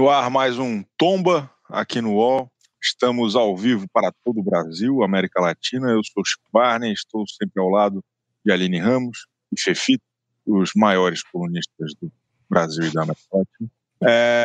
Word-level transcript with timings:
No 0.00 0.08
ar 0.08 0.30
mais 0.30 0.58
um 0.58 0.82
Tomba 0.96 1.52
aqui 1.68 2.00
no 2.00 2.14
UOL. 2.14 2.50
Estamos 2.82 3.36
ao 3.36 3.54
vivo 3.54 3.86
para 3.92 4.10
todo 4.24 4.40
o 4.40 4.42
Brasil, 4.42 5.02
América 5.02 5.42
Latina. 5.42 5.90
Eu 5.90 6.00
sou 6.02 6.24
Chico 6.24 6.48
Barney, 6.50 6.94
estou 6.94 7.26
sempre 7.28 7.60
ao 7.60 7.68
lado 7.68 8.02
de 8.42 8.50
Aline 8.50 8.78
Ramos 8.78 9.26
e 9.54 9.60
Fefito, 9.60 10.02
os 10.46 10.70
maiores 10.74 11.22
colunistas 11.22 11.92
do 12.00 12.10
Brasil 12.48 12.84
e 12.84 12.90
da 12.90 13.02
América 13.02 13.26
Latina. 13.30 13.70
É, 14.02 14.42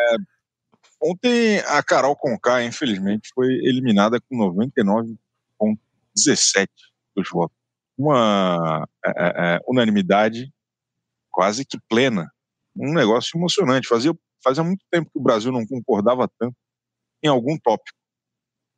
ontem 1.02 1.60
a 1.60 1.82
Carol 1.82 2.18
Conká, 2.18 2.62
infelizmente, 2.62 3.30
foi 3.34 3.48
eliminada 3.64 4.20
com 4.20 4.36
99,17 4.36 6.68
dos 7.16 7.30
votos. 7.30 7.56
Uma 7.98 8.86
é, 9.06 9.10
é, 9.10 9.56
é, 9.56 9.60
unanimidade 9.66 10.52
quase 11.32 11.64
que 11.64 11.80
plena. 11.88 12.30
Um 12.76 12.94
negócio 12.94 13.40
emocionante. 13.40 13.88
Fazia, 13.88 14.14
fazia 14.45 14.63
muito 14.63 14.85
tempo 14.91 15.09
que 15.12 15.17
o 15.17 15.23
Brasil 15.23 15.52
não 15.52 15.66
concordava 15.66 16.30
tanto 16.40 16.55
em 17.23 17.27
algum 17.27 17.58
tópico. 17.58 17.98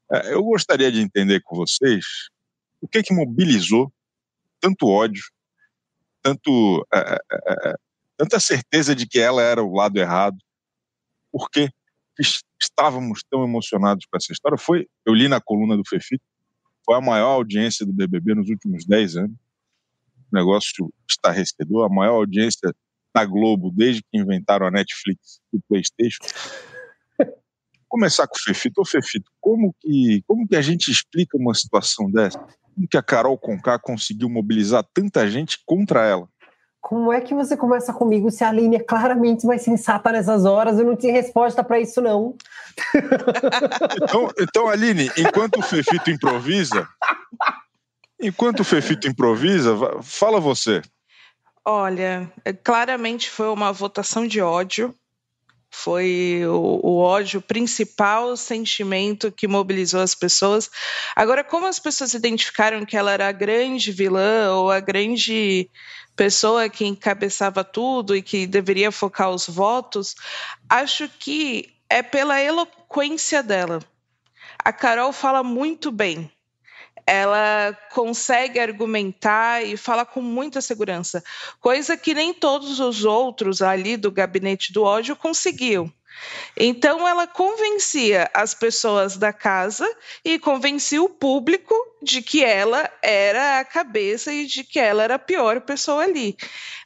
É, 0.09 0.33
eu 0.33 0.41
gostaria 0.41 0.89
de 0.89 1.01
entender 1.01 1.41
com 1.41 1.57
vocês 1.57 2.05
o 2.79 2.87
que 2.87 3.03
que 3.03 3.13
mobilizou 3.13 3.91
tanto 4.61 4.87
ódio, 4.87 5.23
tanto 6.23 6.87
é, 6.93 6.99
é, 6.99 7.17
é, 7.31 7.69
é 7.71 7.75
tanta 8.15 8.39
certeza 8.39 8.95
de 8.95 9.05
que 9.05 9.19
ela 9.19 9.41
era 9.41 9.61
o 9.61 9.73
lado 9.73 9.97
errado, 9.97 10.37
por 11.31 11.49
que 11.49 11.69
estávamos 12.59 13.21
tão 13.29 13.43
emocionados 13.43 14.05
com 14.05 14.17
essa 14.17 14.31
história. 14.31 14.57
Foi, 14.57 14.87
eu 15.05 15.13
li 15.13 15.27
na 15.27 15.41
coluna 15.41 15.75
do 15.75 15.87
Fefito, 15.87 16.23
foi 16.85 16.95
a 16.95 17.01
maior 17.01 17.33
audiência 17.33 17.85
do 17.85 17.93
BBB 17.93 18.33
nos 18.33 18.49
últimos 18.49 18.85
10 18.85 19.17
anos. 19.17 19.37
O 20.31 20.35
negócio 20.35 20.91
estarrecedor, 21.07 21.85
a 21.85 21.93
maior 21.93 22.15
audiência 22.15 22.73
da 23.17 23.25
Globo 23.25 23.71
desde 23.71 24.03
que 24.03 24.17
inventaram 24.17 24.67
a 24.67 24.71
Netflix 24.71 25.39
e 25.51 25.57
o 25.57 25.61
PlayStation 25.67 26.19
começar 27.89 28.27
com 28.27 28.35
o 28.35 28.39
Fefito. 28.39 28.81
Ô, 28.81 28.85
Fefito, 28.85 29.31
como 29.41 29.73
que, 29.79 30.23
como 30.27 30.47
que 30.47 30.55
a 30.55 30.61
gente 30.61 30.91
explica 30.91 31.35
uma 31.35 31.55
situação 31.55 32.11
dessa? 32.11 32.37
Como 32.75 32.87
que 32.87 32.97
a 32.97 33.01
Carol 33.01 33.37
Conká 33.37 33.79
conseguiu 33.79 34.29
mobilizar 34.29 34.85
tanta 34.93 35.27
gente 35.27 35.59
contra 35.65 36.05
ela? 36.05 36.29
Como 36.79 37.11
é 37.11 37.19
que 37.19 37.33
você 37.33 37.57
começa 37.57 37.91
comigo 37.91 38.29
se 38.29 38.43
a 38.43 38.49
Aline 38.49 38.75
é 38.75 38.79
claramente 38.79 39.47
mais 39.47 39.63
sensata 39.63 40.11
nessas 40.11 40.45
horas? 40.45 40.77
Eu 40.77 40.85
não 40.85 40.95
tinha 40.95 41.11
resposta 41.11 41.63
para 41.63 41.79
isso, 41.79 41.99
não. 42.01 42.35
então, 44.03 44.31
então, 44.39 44.69
Aline, 44.69 45.09
enquanto 45.17 45.57
o 45.57 45.63
Fefito 45.63 46.11
improvisa, 46.11 46.87
enquanto 48.21 48.59
o 48.59 48.63
Fefito 48.63 49.07
improvisa, 49.07 49.75
fala 50.03 50.39
você. 50.39 50.81
Olha, 51.69 52.31
claramente 52.63 53.29
foi 53.29 53.49
uma 53.49 53.73
votação 53.73 54.25
de 54.25 54.39
ódio 54.39 54.95
foi 55.69 56.41
o, 56.45 56.79
o, 56.81 56.97
ódio, 56.97 57.39
o 57.39 57.43
principal 57.43 58.37
sentimento 58.37 59.31
que 59.31 59.47
mobilizou 59.47 59.99
as 59.99 60.15
pessoas. 60.15 60.69
Agora, 61.15 61.43
como 61.43 61.65
as 61.65 61.77
pessoas 61.77 62.13
identificaram 62.13 62.85
que 62.85 62.95
ela 62.95 63.11
era 63.11 63.27
a 63.27 63.33
grande 63.33 63.91
vilã 63.91 64.55
ou 64.55 64.71
a 64.71 64.79
grande 64.79 65.69
pessoa 66.15 66.69
que 66.69 66.85
encabeçava 66.85 67.63
tudo 67.63 68.15
e 68.15 68.21
que 68.21 68.47
deveria 68.47 68.91
focar 68.91 69.29
os 69.29 69.47
votos, 69.47 70.15
acho 70.69 71.09
que 71.19 71.75
é 71.89 72.01
pela 72.01 72.41
eloquência 72.41 73.43
dela. 73.43 73.79
A 74.63 74.71
Carol 74.71 75.11
fala 75.11 75.43
muito 75.43 75.91
bem 75.91 76.31
ela 77.07 77.75
consegue 77.91 78.59
argumentar 78.59 79.65
e 79.65 79.77
falar 79.77 80.05
com 80.05 80.21
muita 80.21 80.59
segurança, 80.59 81.23
coisa 81.61 81.95
que 81.95 82.13
nem 82.13 82.33
todos 82.33 82.81
os 82.81 83.05
outros 83.05 83.61
ali 83.61 83.95
do 83.95 84.11
gabinete 84.11 84.73
do 84.73 84.83
ódio 84.83 85.15
conseguiam. 85.15 85.91
Então 86.55 87.07
ela 87.07 87.27
convencia 87.27 88.29
as 88.33 88.53
pessoas 88.53 89.17
da 89.17 89.31
casa 89.31 89.87
e 90.25 90.39
convencia 90.39 91.01
o 91.01 91.09
público 91.09 91.75
de 92.01 92.21
que 92.21 92.43
ela 92.43 92.89
era 93.01 93.59
a 93.59 93.65
cabeça 93.65 94.33
e 94.33 94.45
de 94.45 94.63
que 94.63 94.79
ela 94.79 95.03
era 95.03 95.15
a 95.15 95.19
pior 95.19 95.61
pessoa 95.61 96.03
ali. 96.03 96.35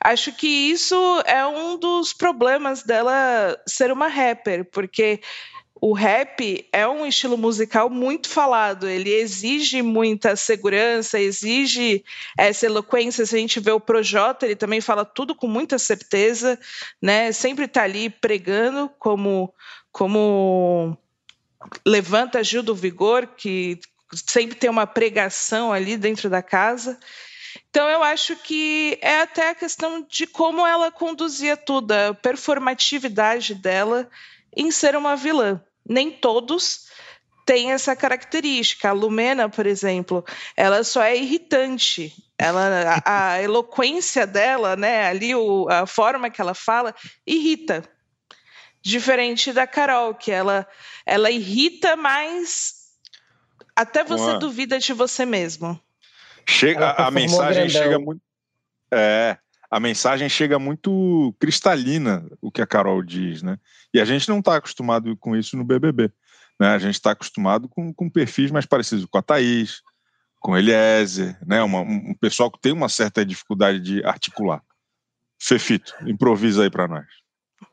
Acho 0.04 0.34
que 0.34 0.48
isso 0.48 0.96
é 1.26 1.46
um 1.46 1.78
dos 1.78 2.14
problemas 2.14 2.84
dela 2.84 3.58
ser 3.66 3.92
uma 3.92 4.08
rapper, 4.08 4.66
porque 4.66 5.22
o 5.84 5.94
rap 5.94 6.70
é 6.72 6.88
um 6.88 7.08
estilo 7.08 7.36
musical 7.36 7.90
muito 7.90 8.30
falado, 8.30 8.88
ele 8.88 9.12
exige 9.12 9.82
muita 9.82 10.36
segurança, 10.36 11.20
exige 11.20 12.06
essa 12.38 12.68
eloquência. 12.68 13.26
Se 13.26 13.36
a 13.36 13.40
gente 13.40 13.60
vê 13.60 13.72
o 13.72 13.80
Projota, 13.80 14.46
ele 14.46 14.56
também 14.56 14.80
fala 14.80 15.04
tudo 15.04 15.34
com 15.34 15.48
muita 15.48 15.80
certeza, 15.80 16.60
né? 17.02 17.32
Sempre 17.32 17.66
está 17.66 17.82
ali 17.82 18.12
pregando 18.12 18.92
como 19.00 19.52
como 19.92 20.96
levanta 21.84 22.44
Gil 22.44 22.62
do 22.62 22.76
Vigor, 22.76 23.26
que 23.36 23.80
sempre 24.14 24.56
tem 24.56 24.70
uma 24.70 24.86
pregação 24.86 25.74
ali 25.74 25.98
dentro 25.98 26.30
da 26.30 26.44
casa. 26.44 27.00
Então 27.72 27.90
eu 27.90 28.04
acho 28.04 28.36
que 28.36 29.00
é 29.02 29.22
até 29.22 29.50
a 29.50 29.56
questão 29.56 30.06
de 30.08 30.28
como 30.28 30.66
ela 30.66 30.92
conduzia 30.92 31.58
tudo, 31.58 31.92
a 31.92 32.14
performatividade 32.14 33.56
dela 33.56 34.08
em 34.56 34.70
ser 34.70 34.96
uma 34.96 35.16
vilã 35.16 35.60
nem 35.88 36.12
todos 36.12 36.88
têm 37.46 37.72
essa 37.72 37.96
característica. 37.96 38.90
A 38.90 38.94
Lumena, 38.94 39.50
por 39.50 39.66
exemplo, 39.66 40.24
ela 40.56 40.84
só 40.84 41.04
é 41.04 41.16
irritante. 41.18 42.14
Ela, 42.38 43.02
a, 43.06 43.32
a 43.34 43.42
eloquência 43.44 44.26
dela, 44.26 44.76
né, 44.76 45.08
ali 45.08 45.36
o, 45.36 45.68
a 45.70 45.86
forma 45.86 46.30
que 46.30 46.42
ela 46.42 46.54
fala, 46.54 46.96
irrita. 47.26 47.84
Diferente 48.82 49.54
da 49.54 49.68
Carol, 49.68 50.16
que 50.16 50.32
ela, 50.32 50.68
ela 51.06 51.30
irrita, 51.30 51.96
mas 51.96 52.82
até 53.76 54.04
você 54.04 54.32
Uma... 54.32 54.40
duvida 54.40 54.80
de 54.80 54.94
você 54.94 55.26
mesmo. 55.26 55.80
Chega, 56.48 56.88
a, 56.88 57.08
a 57.08 57.12
mensagem 57.12 57.68
grandão. 57.68 57.84
chega 57.84 58.00
muito. 58.00 58.22
É, 58.92 59.38
a 59.72 59.80
mensagem 59.80 60.28
chega 60.28 60.60
muito 60.60 61.34
cristalina, 61.40 62.30
o 62.42 62.52
que 62.52 62.62
a 62.62 62.68
Carol 62.68 63.02
diz, 63.02 63.42
né? 63.42 63.58
E 63.94 64.02
a 64.02 64.06
gente 64.06 64.28
não 64.28 64.40
está 64.40 64.58
acostumado 64.58 65.16
com 65.16 65.34
isso 65.34 65.56
no 65.56 65.64
BBB. 65.64 66.12
Né? 66.60 66.68
A 66.68 66.78
gente 66.78 66.96
está 66.96 67.12
acostumado 67.12 67.70
com, 67.70 67.94
com 67.94 68.10
perfis 68.10 68.52
mais 68.52 68.66
parecidos 68.66 69.06
com 69.06 69.18
a 69.18 69.22
Thaís, 69.22 69.82
com 70.42 70.58
Eliezer, 70.58 71.38
né? 71.48 71.64
Uma, 71.64 71.80
um 71.80 72.14
pessoal 72.16 72.52
que 72.52 72.60
tem 72.60 72.74
uma 72.74 72.90
certa 72.90 73.26
dificuldade 73.26 73.80
de 73.80 74.04
articular. 74.04 74.62
Fefito, 75.42 75.96
improvisa 76.06 76.64
aí 76.64 76.70
para 76.70 76.90
nós. 76.90 77.08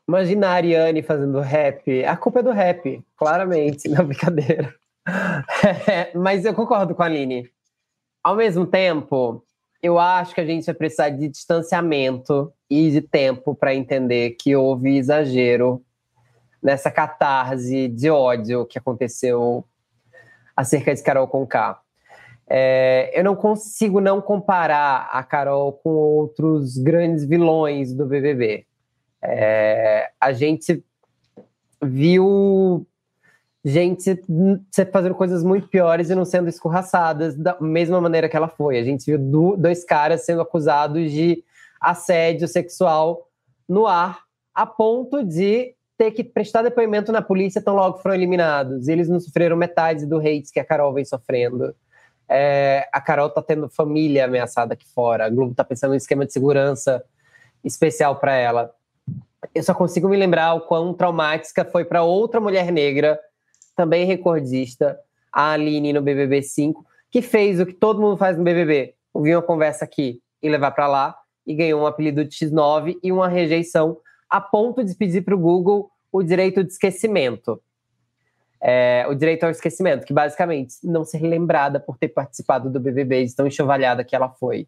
Imagina 0.07 0.47
a 0.47 0.53
Ariane 0.53 1.03
fazendo 1.03 1.41
rap. 1.41 2.05
A 2.05 2.15
culpa 2.15 2.39
é 2.39 2.43
do 2.43 2.51
rap, 2.51 3.03
claramente, 3.17 3.89
na 3.91 4.03
brincadeira. 4.03 4.73
É, 5.87 6.15
mas 6.15 6.45
eu 6.45 6.53
concordo 6.53 6.93
com 6.93 7.01
a 7.01 7.07
Aline. 7.07 7.49
Ao 8.23 8.35
mesmo 8.35 8.65
tempo, 8.67 9.43
eu 9.81 9.97
acho 9.97 10.35
que 10.35 10.41
a 10.41 10.45
gente 10.45 10.65
vai 10.65 10.75
precisar 10.75 11.09
de 11.09 11.27
distanciamento 11.27 12.51
e 12.69 12.91
de 12.91 13.01
tempo 13.01 13.55
para 13.55 13.73
entender 13.73 14.31
que 14.31 14.55
houve 14.55 14.97
exagero 14.97 15.83
nessa 16.61 16.91
catarse 16.91 17.87
de 17.87 18.09
ódio 18.09 18.65
que 18.65 18.77
aconteceu 18.77 19.65
acerca 20.55 20.93
de 20.93 21.01
Carol 21.01 21.27
Conká. 21.27 21.79
É, 22.49 23.11
eu 23.13 23.23
não 23.23 23.35
consigo 23.35 24.01
não 24.01 24.21
comparar 24.21 25.07
a 25.11 25.23
Carol 25.23 25.73
com 25.73 25.91
outros 25.91 26.77
grandes 26.77 27.23
vilões 27.23 27.93
do 27.93 28.05
BBB. 28.05 28.65
É, 29.21 30.09
a 30.19 30.33
gente 30.33 30.83
viu 31.81 32.85
gente 33.69 34.21
fazendo 34.91 35.15
coisas 35.15 35.43
muito 35.43 35.67
piores 35.67 36.09
e 36.09 36.15
não 36.15 36.25
sendo 36.25 36.49
escorraçadas 36.49 37.35
da 37.35 37.57
mesma 37.59 38.01
maneira 38.01 38.27
que 38.27 38.35
ela 38.35 38.47
foi. 38.47 38.77
A 38.77 38.83
gente 38.83 39.05
viu 39.05 39.57
dois 39.57 39.83
caras 39.83 40.25
sendo 40.25 40.41
acusados 40.41 41.11
de 41.11 41.43
assédio 41.79 42.47
sexual 42.47 43.27
no 43.67 43.87
ar, 43.87 44.21
a 44.53 44.65
ponto 44.65 45.23
de 45.23 45.73
ter 45.97 46.11
que 46.11 46.23
prestar 46.23 46.61
depoimento 46.61 47.11
na 47.11 47.21
polícia 47.21 47.61
tão 47.61 47.75
logo 47.75 47.97
foram 47.99 48.15
eliminados. 48.15 48.87
Eles 48.87 49.07
não 49.09 49.19
sofreram 49.19 49.55
metade 49.55 50.05
do 50.05 50.17
hate 50.17 50.51
que 50.51 50.59
a 50.59 50.65
Carol 50.65 50.93
vem 50.93 51.05
sofrendo. 51.05 51.75
É, 52.27 52.87
a 52.91 53.01
Carol 53.01 53.29
tá 53.29 53.41
tendo 53.41 53.69
família 53.69 54.25
ameaçada 54.25 54.73
aqui 54.73 54.87
fora. 54.87 55.25
A 55.25 55.29
Globo 55.29 55.53
tá 55.53 55.63
pensando 55.63 55.91
em 55.91 55.95
um 55.95 55.97
esquema 55.97 56.25
de 56.25 56.31
segurança 56.31 57.03
especial 57.63 58.15
para 58.15 58.33
ela. 58.33 58.73
Eu 59.53 59.63
só 59.63 59.73
consigo 59.73 60.07
me 60.07 60.15
lembrar 60.17 60.53
o 60.53 60.61
quão 60.61 60.93
traumática 60.93 61.65
foi 61.65 61.83
para 61.83 62.03
outra 62.03 62.39
mulher 62.39 62.71
negra 62.71 63.19
também 63.79 64.05
recordista, 64.05 64.99
a 65.31 65.51
Aline 65.51 65.93
no 65.93 66.01
BBB 66.01 66.41
5, 66.41 66.85
que 67.09 67.21
fez 67.21 67.61
o 67.61 67.65
que 67.65 67.71
todo 67.71 68.01
mundo 68.01 68.17
faz 68.17 68.37
no 68.37 68.43
BBB: 68.43 68.93
ouvir 69.13 69.37
uma 69.37 69.41
conversa 69.41 69.85
aqui 69.85 70.19
e 70.43 70.49
levar 70.49 70.71
para 70.71 70.85
lá, 70.85 71.15
e 71.47 71.55
ganhou 71.55 71.81
um 71.81 71.87
apelido 71.87 72.25
de 72.25 72.35
X9 72.35 72.97
e 73.01 73.09
uma 73.09 73.29
rejeição, 73.29 73.97
a 74.29 74.41
ponto 74.41 74.83
de 74.83 74.93
pedir 74.95 75.21
para 75.21 75.33
o 75.33 75.39
Google 75.39 75.89
o 76.11 76.21
direito 76.21 76.61
de 76.61 76.73
esquecimento. 76.73 77.61
É, 78.61 79.05
o 79.07 79.15
direito 79.15 79.45
ao 79.45 79.49
esquecimento, 79.49 80.05
que 80.05 80.11
basicamente 80.11 80.75
não 80.83 81.05
ser 81.05 81.21
lembrada 81.21 81.79
por 81.79 81.97
ter 81.97 82.09
participado 82.09 82.69
do 82.69 82.81
BBB 82.81 83.27
de 83.27 83.33
tão 83.33 83.47
enxovalhada 83.47 84.03
que 84.03 84.13
ela 84.13 84.27
foi. 84.27 84.67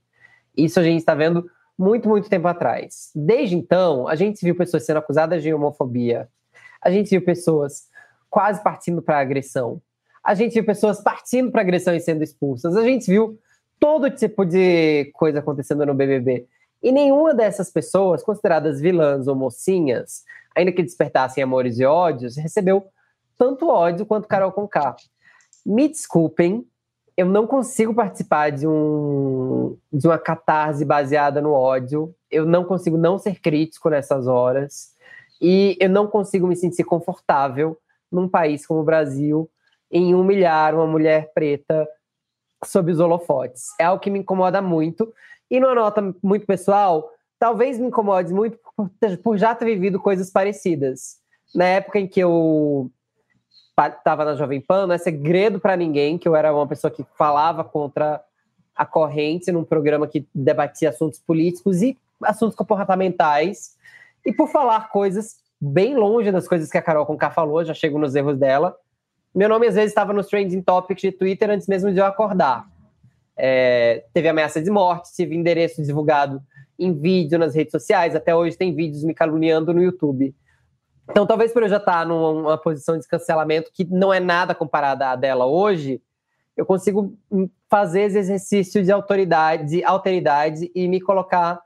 Isso 0.55 0.79
a 0.79 0.83
gente 0.83 0.99
está 0.99 1.13
vendo 1.13 1.45
muito, 1.77 2.07
muito 2.07 2.29
tempo 2.29 2.47
atrás. 2.47 3.11
Desde 3.13 3.57
então, 3.57 4.07
a 4.07 4.15
gente 4.15 4.39
viu 4.41 4.55
pessoas 4.55 4.85
sendo 4.85 4.99
acusadas 4.99 5.43
de 5.43 5.53
homofobia, 5.53 6.29
A 6.81 6.89
gente 6.89 7.09
viu 7.09 7.21
pessoas 7.21 7.90
quase 8.31 8.63
partindo 8.63 9.01
para 9.01 9.19
agressão. 9.19 9.81
A 10.23 10.33
gente 10.33 10.53
viu 10.53 10.65
pessoas 10.65 11.01
partindo 11.01 11.51
para 11.51 11.61
agressão 11.61 11.93
e 11.93 11.99
sendo 11.99 12.23
expulsas. 12.23 12.77
A 12.77 12.83
gente 12.83 13.05
viu 13.07 13.37
todo 13.79 14.09
tipo 14.09 14.45
de 14.45 15.11
coisa 15.13 15.39
acontecendo 15.39 15.85
no 15.85 15.93
BBB. 15.93 16.47
E 16.81 16.91
nenhuma 16.91 17.33
dessas 17.33 17.69
pessoas, 17.69 18.23
consideradas 18.23 18.79
vilãs 18.79 19.27
ou 19.27 19.35
mocinhas, 19.35 20.23
ainda 20.55 20.71
que 20.71 20.81
despertassem 20.81 21.43
amores 21.43 21.77
e 21.79 21.85
ódios, 21.85 22.37
recebeu 22.37 22.85
tanto 23.37 23.67
ódio 23.67 24.05
quanto 24.05 24.27
Carol 24.27 24.51
Conká. 24.51 24.95
Me 25.65 25.87
desculpem, 25.87 26.65
eu 27.17 27.25
não 27.25 27.45
consigo 27.45 27.93
participar 27.93 28.51
de, 28.51 28.67
um, 28.67 29.77
de 29.91 30.07
uma 30.07 30.17
catarse 30.17 30.85
baseada 30.85 31.41
no 31.41 31.51
ódio. 31.51 32.15
Eu 32.29 32.45
não 32.45 32.63
consigo 32.63 32.97
não 32.97 33.17
ser 33.19 33.39
crítico 33.39 33.89
nessas 33.89 34.27
horas. 34.27 34.91
E 35.41 35.75
eu 35.79 35.89
não 35.89 36.07
consigo 36.07 36.47
me 36.47 36.55
sentir 36.55 36.83
confortável 36.83 37.77
num 38.11 38.27
país 38.27 38.65
como 38.65 38.81
o 38.81 38.83
Brasil 38.83 39.49
em 39.91 40.15
humilhar 40.15 40.73
uma 40.73 40.87
mulher 40.87 41.31
preta 41.33 41.87
sob 42.63 42.91
os 42.91 42.99
holofotes. 42.99 43.67
É 43.79 43.85
algo 43.85 44.01
que 44.01 44.09
me 44.09 44.19
incomoda 44.19 44.61
muito. 44.61 45.13
E 45.49 45.59
numa 45.59 45.75
nota 45.75 46.13
muito 46.23 46.45
pessoal, 46.45 47.09
talvez 47.37 47.77
me 47.77 47.87
incomode 47.87 48.33
muito 48.33 48.57
por, 49.21 49.37
já 49.37 49.53
ter 49.53 49.65
vivido 49.65 49.99
coisas 49.99 50.29
parecidas. 50.29 51.17
Na 51.53 51.65
época 51.65 51.99
em 51.99 52.07
que 52.07 52.19
eu 52.19 52.89
estava 53.77 54.23
na 54.23 54.35
Jovem 54.35 54.61
Pan, 54.61 54.87
não 54.87 54.95
é 54.95 54.97
segredo 54.97 55.59
para 55.59 55.75
ninguém 55.75 56.17
que 56.17 56.27
eu 56.27 56.35
era 56.35 56.53
uma 56.53 56.67
pessoa 56.67 56.91
que 56.91 57.05
falava 57.17 57.63
contra 57.63 58.23
a 58.75 58.85
corrente 58.85 59.51
num 59.51 59.63
programa 59.63 60.07
que 60.07 60.25
debatia 60.33 60.89
assuntos 60.89 61.19
políticos 61.19 61.81
e 61.81 61.97
assuntos 62.23 62.55
comportamentais. 62.55 63.75
E 64.25 64.31
por 64.31 64.47
falar 64.47 64.89
coisas 64.89 65.40
bem 65.61 65.95
longe 65.95 66.31
das 66.31 66.47
coisas 66.47 66.71
que 66.71 66.77
a 66.77 66.81
Carol 66.81 67.05
Conká 67.05 67.29
falou, 67.29 67.63
já 67.63 67.73
chego 67.73 67.99
nos 67.99 68.15
erros 68.15 68.37
dela. 68.37 68.75
Meu 69.33 69.47
nome 69.47 69.67
às 69.67 69.75
vezes 69.75 69.91
estava 69.91 70.11
nos 70.11 70.27
trending 70.27 70.61
topics 70.61 71.01
de 71.01 71.11
Twitter 71.11 71.51
antes 71.51 71.67
mesmo 71.67 71.93
de 71.93 71.99
eu 71.99 72.05
acordar. 72.05 72.67
É, 73.37 74.03
teve 74.11 74.27
ameaça 74.27 74.61
de 74.61 74.71
morte, 74.71 75.13
tive 75.13 75.35
endereço 75.35 75.83
divulgado 75.83 76.41
em 76.79 76.91
vídeo 76.91 77.37
nas 77.37 77.53
redes 77.53 77.71
sociais, 77.71 78.15
até 78.15 78.35
hoje 78.35 78.57
tem 78.57 78.73
vídeos 78.73 79.03
me 79.03 79.13
caluniando 79.13 79.71
no 79.71 79.81
YouTube. 79.83 80.35
Então, 81.07 81.27
talvez 81.27 81.51
por 81.51 81.61
eu 81.61 81.69
já 81.69 81.77
estar 81.77 82.05
numa 82.05 82.57
posição 82.57 82.97
de 82.97 83.07
cancelamento 83.07 83.71
que 83.71 83.85
não 83.85 84.11
é 84.11 84.19
nada 84.19 84.55
comparada 84.55 85.09
à 85.09 85.15
dela 85.15 85.45
hoje, 85.45 86.01
eu 86.57 86.65
consigo 86.65 87.15
fazer 87.69 88.01
esse 88.01 88.17
exercício 88.17 88.83
de 88.83 88.91
autoridade, 88.91 89.69
de 89.69 89.83
alteridade 89.83 90.71
e 90.73 90.87
me 90.87 90.99
colocar 90.99 91.61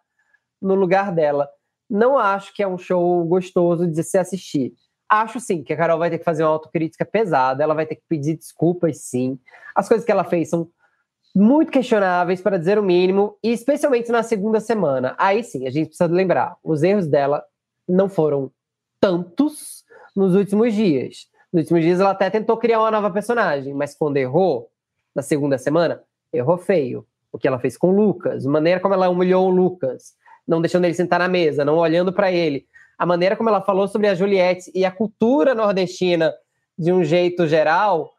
no 0.62 0.76
lugar 0.76 1.12
dela. 1.12 1.50
Não 1.90 2.18
acho 2.18 2.54
que 2.54 2.64
é 2.64 2.68
um 2.68 2.78
show 2.78 3.24
gostoso 3.26 3.88
de 3.88 4.04
se 4.04 4.18
assistir. 4.18 4.74
Acho 5.08 5.40
sim 5.40 5.64
que 5.64 5.74
a 5.74 5.78
Carol 5.78 6.00
vai 6.00 6.10
ter 6.10 6.18
que 6.18 6.24
fazer 6.24 6.44
uma 6.44 6.52
autocrítica 6.52 7.06
pesada, 7.06 7.64
ela 7.64 7.76
vai 7.76 7.86
ter 7.86 7.96
que 7.96 8.04
pedir 8.08 8.36
desculpas, 8.36 8.98
sim. 9.02 9.40
As 9.76 9.88
coisas 9.88 10.06
que 10.06 10.12
ela 10.12 10.24
fez 10.24 10.50
são 10.50 10.68
muito 11.36 11.72
questionáveis, 11.72 12.42
para 12.42 12.58
dizer 12.58 12.80
o 12.80 12.84
mínimo, 12.84 13.38
e 13.44 13.52
especialmente 13.52 14.10
na 14.12 14.24
segunda 14.24 14.60
semana. 14.60 15.16
Aí 15.18 15.44
sim, 15.44 15.68
a 15.68 15.70
gente 15.70 15.88
precisa 15.88 16.08
lembrar: 16.08 16.56
os 16.64 16.82
erros 16.82 17.08
dela 17.08 17.44
não 17.88 18.08
foram 18.08 18.50
tantos 19.00 19.84
nos 20.16 20.34
últimos 20.34 20.74
dias. 20.74 21.28
Nos 21.52 21.64
últimos 21.64 21.84
dias 21.84 22.00
ela 22.00 22.12
até 22.12 22.30
tentou 22.30 22.58
criar 22.58 22.80
uma 22.80 22.90
nova 22.90 23.12
personagem, 23.12 23.74
mas 23.74 23.94
quando 23.94 24.18
errou, 24.18 24.72
na 25.14 25.22
segunda 25.22 25.58
semana, 25.58 26.02
errou 26.34 26.58
feio. 26.58 27.06
O 27.32 27.38
que 27.38 27.48
ela 27.48 27.60
fez 27.60 27.78
com 27.78 27.90
o 27.90 27.96
Lucas, 27.96 28.46
a 28.46 28.50
maneira 28.50 28.80
como 28.80 28.94
ela 28.94 29.10
humilhou 29.10 29.48
o 29.48 29.52
Lucas, 29.52 30.16
não 30.48 30.62
deixando 30.62 30.86
ele 30.86 30.94
sentar 30.94 31.20
na 31.20 31.28
mesa, 31.28 31.66
não 31.66 31.78
olhando 31.78 32.14
para 32.14 32.32
ele, 32.32 32.66
a 32.98 33.06
maneira 33.06 33.36
como 33.36 33.50
ela 33.50 33.62
falou 33.62 33.88
sobre 33.88 34.08
a 34.08 34.16
Juliette 34.16 34.72
e 34.74 34.86
a 34.86 34.92
cultura 34.92 35.54
nordestina 35.54 36.34
de 36.78 36.92
um 36.92 37.04
jeito 37.04 37.48
geral, 37.48 38.14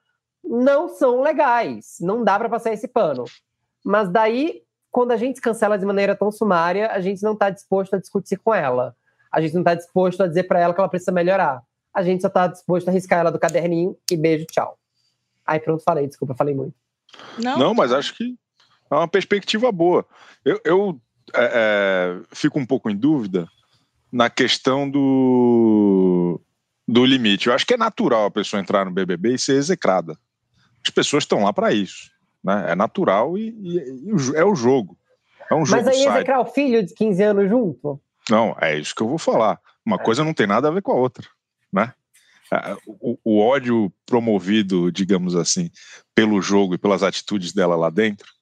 não 0.45 0.89
são 0.89 1.23
legais. 1.23 1.97
Não 2.01 2.23
dá 2.23 2.39
para 2.39 2.49
passar 2.49 2.73
esse 2.73 2.89
pano. 2.89 3.25
Mas 3.85 4.09
daí, 4.09 4.63
quando 4.91 5.13
a 5.13 5.17
gente 5.17 5.41
cancela 5.41 5.79
de 5.79 5.87
maneira 5.87 6.15
tão 6.15 6.31
sumária, 6.31 6.91
a 6.91 7.01
gente 7.01 7.23
não 7.23 7.33
está 7.33 7.51
disposto 7.51 7.95
a 7.95 7.99
discutir 7.99 8.37
com 8.37 8.55
ela 8.55 8.95
a 9.37 9.41
gente 9.43 9.53
não 9.53 9.61
está 9.61 9.75
disposto 9.75 10.23
a 10.23 10.27
dizer 10.27 10.45
para 10.45 10.61
ela 10.61 10.73
que 10.73 10.81
ela 10.81 10.89
precisa 10.89 11.13
melhorar. 11.13 11.63
A 11.93 12.03
gente 12.03 12.23
só 12.23 12.29
está 12.29 12.47
disposto 12.47 12.89
a 12.89 12.91
riscar 12.91 13.19
ela 13.19 13.31
do 13.31 13.39
caderninho 13.39 13.95
e 14.11 14.17
beijo, 14.17 14.47
tchau. 14.47 14.79
Aí 15.45 15.61
pronto, 15.61 15.83
falei, 15.83 16.07
desculpa, 16.07 16.35
falei 16.35 16.55
muito. 16.55 16.75
Não, 17.39 17.59
não 17.59 17.75
mas 17.75 17.93
acho 17.93 18.15
que 18.17 18.35
é 18.91 18.95
uma 18.95 19.07
perspectiva 19.07 19.71
boa. 19.71 20.07
Eu, 20.43 20.59
eu 20.65 21.01
é, 21.35 21.51
é, 21.55 22.21
fico 22.33 22.59
um 22.59 22.67
pouco 22.67 22.91
em 22.91 22.97
dúvida 22.97 23.49
na 24.13 24.31
questão 24.31 24.89
do, 24.89 26.41
do 26.87 27.05
limite. 27.05 27.49
Eu 27.49 27.55
acho 27.55 27.67
que 27.67 27.75
é 27.75 27.79
natural 27.79 28.27
a 28.27 28.31
pessoa 28.31 28.61
entrar 28.61 28.85
no 28.85 28.91
BBB 28.91 29.35
e 29.35 29.39
ser 29.39 29.57
execrada. 29.57 30.17
As 30.85 30.91
pessoas 30.91 31.25
estão 31.25 31.43
lá 31.43 31.53
para 31.53 31.73
isso. 31.73 32.11
Né? 32.43 32.73
É 32.73 32.75
natural 32.75 33.37
e, 33.37 33.51
e, 33.61 33.79
e, 33.79 34.37
é 34.37 34.45
o 34.45 34.55
jogo. 34.55 34.97
É 35.51 35.55
um 35.55 35.65
jogo 35.67 35.85
Mas 35.85 35.89
aí 35.89 36.07
execrar 36.07 36.41
o 36.41 36.47
filho 36.47 36.85
de 36.85 36.95
15 36.95 37.23
anos 37.23 37.49
junto? 37.49 38.01
Não, 38.31 38.57
é 38.61 38.79
isso 38.79 38.95
que 38.95 39.03
eu 39.03 39.09
vou 39.09 39.19
falar. 39.19 39.61
Uma 39.85 39.97
é. 39.97 39.99
coisa 39.99 40.25
não 40.25 40.35
tem 40.35 40.47
nada 40.47 40.69
a 40.69 40.71
ver 40.71 40.83
com 40.83 40.93
a 40.93 40.97
outra, 40.97 41.27
né? 41.73 41.93
É, 42.53 42.77
o, 42.87 43.19
o, 43.25 43.39
ódio 43.41 43.93
promovido, 44.05 44.91
digamos 44.93 45.35
assim, 45.35 45.69
pelo 46.15 46.41
jogo 46.41 46.75
e 46.75 46.79
pelas 46.79 47.03
atitudes 47.03 47.53
dela 47.53 47.75
lá 47.75 47.91
dentro, 47.91 48.33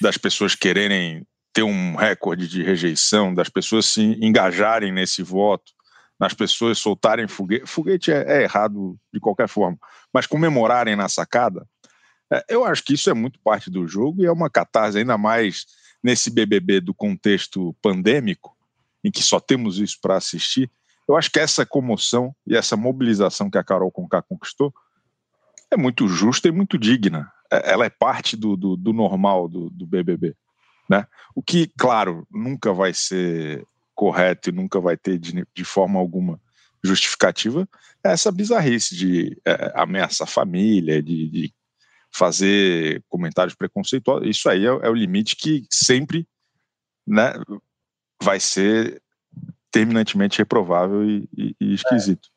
das 0.00 0.18
pessoas 0.18 0.54
quererem 0.54 1.26
ter 1.56 1.62
um 1.62 1.94
recorde 1.94 2.46
de 2.46 2.62
rejeição, 2.62 3.32
das 3.34 3.48
pessoas 3.48 3.86
se 3.86 4.02
engajarem 4.22 4.92
nesse 4.92 5.22
voto, 5.22 5.72
das 6.20 6.34
pessoas 6.34 6.78
soltarem 6.78 7.26
foguete. 7.26 7.64
Foguete 7.64 8.12
é, 8.12 8.40
é 8.40 8.42
errado 8.42 8.98
de 9.10 9.18
qualquer 9.18 9.48
forma, 9.48 9.78
mas 10.12 10.26
comemorarem 10.26 10.94
na 10.94 11.08
sacada, 11.08 11.66
é, 12.30 12.44
eu 12.50 12.62
acho 12.62 12.84
que 12.84 12.92
isso 12.92 13.08
é 13.08 13.14
muito 13.14 13.40
parte 13.40 13.70
do 13.70 13.88
jogo 13.88 14.22
e 14.22 14.26
é 14.26 14.30
uma 14.30 14.50
catarse, 14.50 14.98
ainda 14.98 15.16
mais 15.16 15.64
nesse 16.04 16.28
BBB 16.28 16.82
do 16.82 16.92
contexto 16.92 17.74
pandêmico, 17.80 18.54
em 19.02 19.10
que 19.10 19.22
só 19.22 19.40
temos 19.40 19.78
isso 19.78 19.96
para 20.02 20.16
assistir, 20.16 20.70
eu 21.08 21.16
acho 21.16 21.30
que 21.30 21.40
essa 21.40 21.64
comoção 21.64 22.36
e 22.46 22.54
essa 22.54 22.76
mobilização 22.76 23.48
que 23.48 23.56
a 23.56 23.64
Carol 23.64 23.90
Conká 23.90 24.20
conquistou 24.20 24.74
é 25.70 25.76
muito 25.76 26.06
justa 26.06 26.48
e 26.48 26.52
muito 26.52 26.76
digna. 26.76 27.32
É, 27.50 27.72
ela 27.72 27.86
é 27.86 27.90
parte 27.90 28.36
do, 28.36 28.58
do, 28.58 28.76
do 28.76 28.92
normal 28.92 29.48
do, 29.48 29.70
do 29.70 29.86
BBB. 29.86 30.36
Né? 30.88 31.06
O 31.34 31.42
que, 31.42 31.66
claro, 31.76 32.26
nunca 32.30 32.72
vai 32.72 32.94
ser 32.94 33.66
correto 33.94 34.50
e 34.50 34.52
nunca 34.52 34.80
vai 34.80 34.96
ter 34.96 35.18
de, 35.18 35.44
de 35.54 35.64
forma 35.64 35.98
alguma 35.98 36.40
justificativa 36.84 37.68
é 38.04 38.12
essa 38.12 38.30
bizarrice 38.30 38.94
de 38.94 39.36
é, 39.44 39.72
ameaçar 39.74 40.28
a 40.28 40.30
família, 40.30 41.02
de, 41.02 41.28
de, 41.28 41.54
fazer 42.12 43.04
comentários 43.08 43.54
preconceituosos. 43.54 44.28
Isso 44.28 44.48
aí 44.48 44.64
é, 44.64 44.68
é, 44.68 44.88
o 44.88 44.94
limite 44.94 45.36
que 45.36 45.66
sempre 45.70 46.26
né, 47.06 47.34
vai 48.22 48.40
ser 48.40 49.02
terminantemente 49.70 50.38
reprovável 50.38 51.04
e, 51.04 51.28
e, 51.36 51.56
e 51.60 51.74
esquisito. 51.74 52.30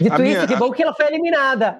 Dito 0.00 0.20
minha, 0.20 0.38
isso, 0.38 0.46
que 0.48 0.56
bom 0.56 0.72
que 0.72 0.82
ela 0.82 0.94
foi 0.94 1.06
eliminada. 1.06 1.78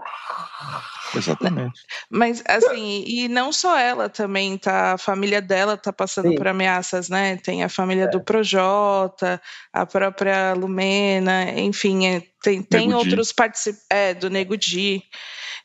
Exatamente. 1.17 1.81
Mas, 2.11 2.43
assim, 2.47 3.05
e 3.07 3.29
não 3.29 3.53
só 3.53 3.79
ela 3.79 4.09
também, 4.09 4.57
tá? 4.59 4.93
A 4.93 4.99
família 4.99 5.41
dela 5.41 5.77
tá 5.77 5.93
passando 5.93 6.29
Sim. 6.29 6.35
por 6.37 6.47
ameaças, 6.47 7.09
né? 7.09 7.37
Tem 7.37 7.63
a 7.63 7.69
família 7.69 8.05
é. 8.05 8.09
do 8.09 8.21
Projota, 8.21 9.41
a 9.73 9.87
própria 9.87 10.55
Lumena, 10.55 11.51
enfim, 11.59 12.07
é, 12.07 12.23
tem, 12.43 12.63
tem 12.63 12.95
outros 12.95 13.33
participantes. 13.33 13.87
É, 13.91 14.15
do 14.15 14.31
Nego 14.31 14.57
Di. 14.57 15.03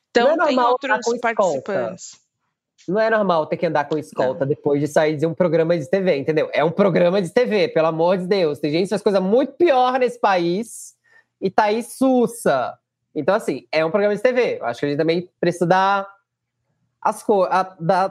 Então, 0.10 0.32
é 0.32 0.46
tem 0.48 0.60
outros 0.60 1.20
participantes. 1.22 2.20
Não 2.88 3.00
é 3.00 3.10
normal 3.10 3.46
ter 3.46 3.58
que 3.58 3.68
andar 3.68 3.88
com 3.88 3.98
escolta 3.98 4.46
depois 4.46 4.80
de 4.80 4.88
sair 4.88 5.16
de 5.16 5.26
um 5.26 5.34
programa 5.34 5.78
de 5.78 5.88
TV, 5.88 6.18
entendeu? 6.18 6.50
É 6.52 6.64
um 6.64 6.72
programa 6.72 7.22
de 7.22 7.30
TV, 7.30 7.68
pelo 7.68 7.88
amor 7.88 8.18
de 8.18 8.26
Deus. 8.26 8.58
Tem 8.58 8.72
gente 8.72 8.84
que 8.84 8.90
faz 8.90 9.02
coisa 9.04 9.22
muito 9.22 9.54
pior 9.54 10.00
nesse 10.00 10.20
país 10.20 10.98
e 11.42 11.52
aí 11.58 11.84
sussa. 11.84 12.78
Então, 13.14 13.36
assim, 13.36 13.66
é 13.72 13.84
um 13.84 13.92
programa 13.92 14.16
de 14.16 14.22
TV. 14.22 14.58
Eu 14.60 14.66
acho 14.66 14.80
que 14.80 14.86
a 14.86 14.90
gente 14.90 14.98
também 14.98 15.30
precisa 15.40 15.66
dar 15.66 16.08
as 17.02 17.24
coisas, 17.24 17.54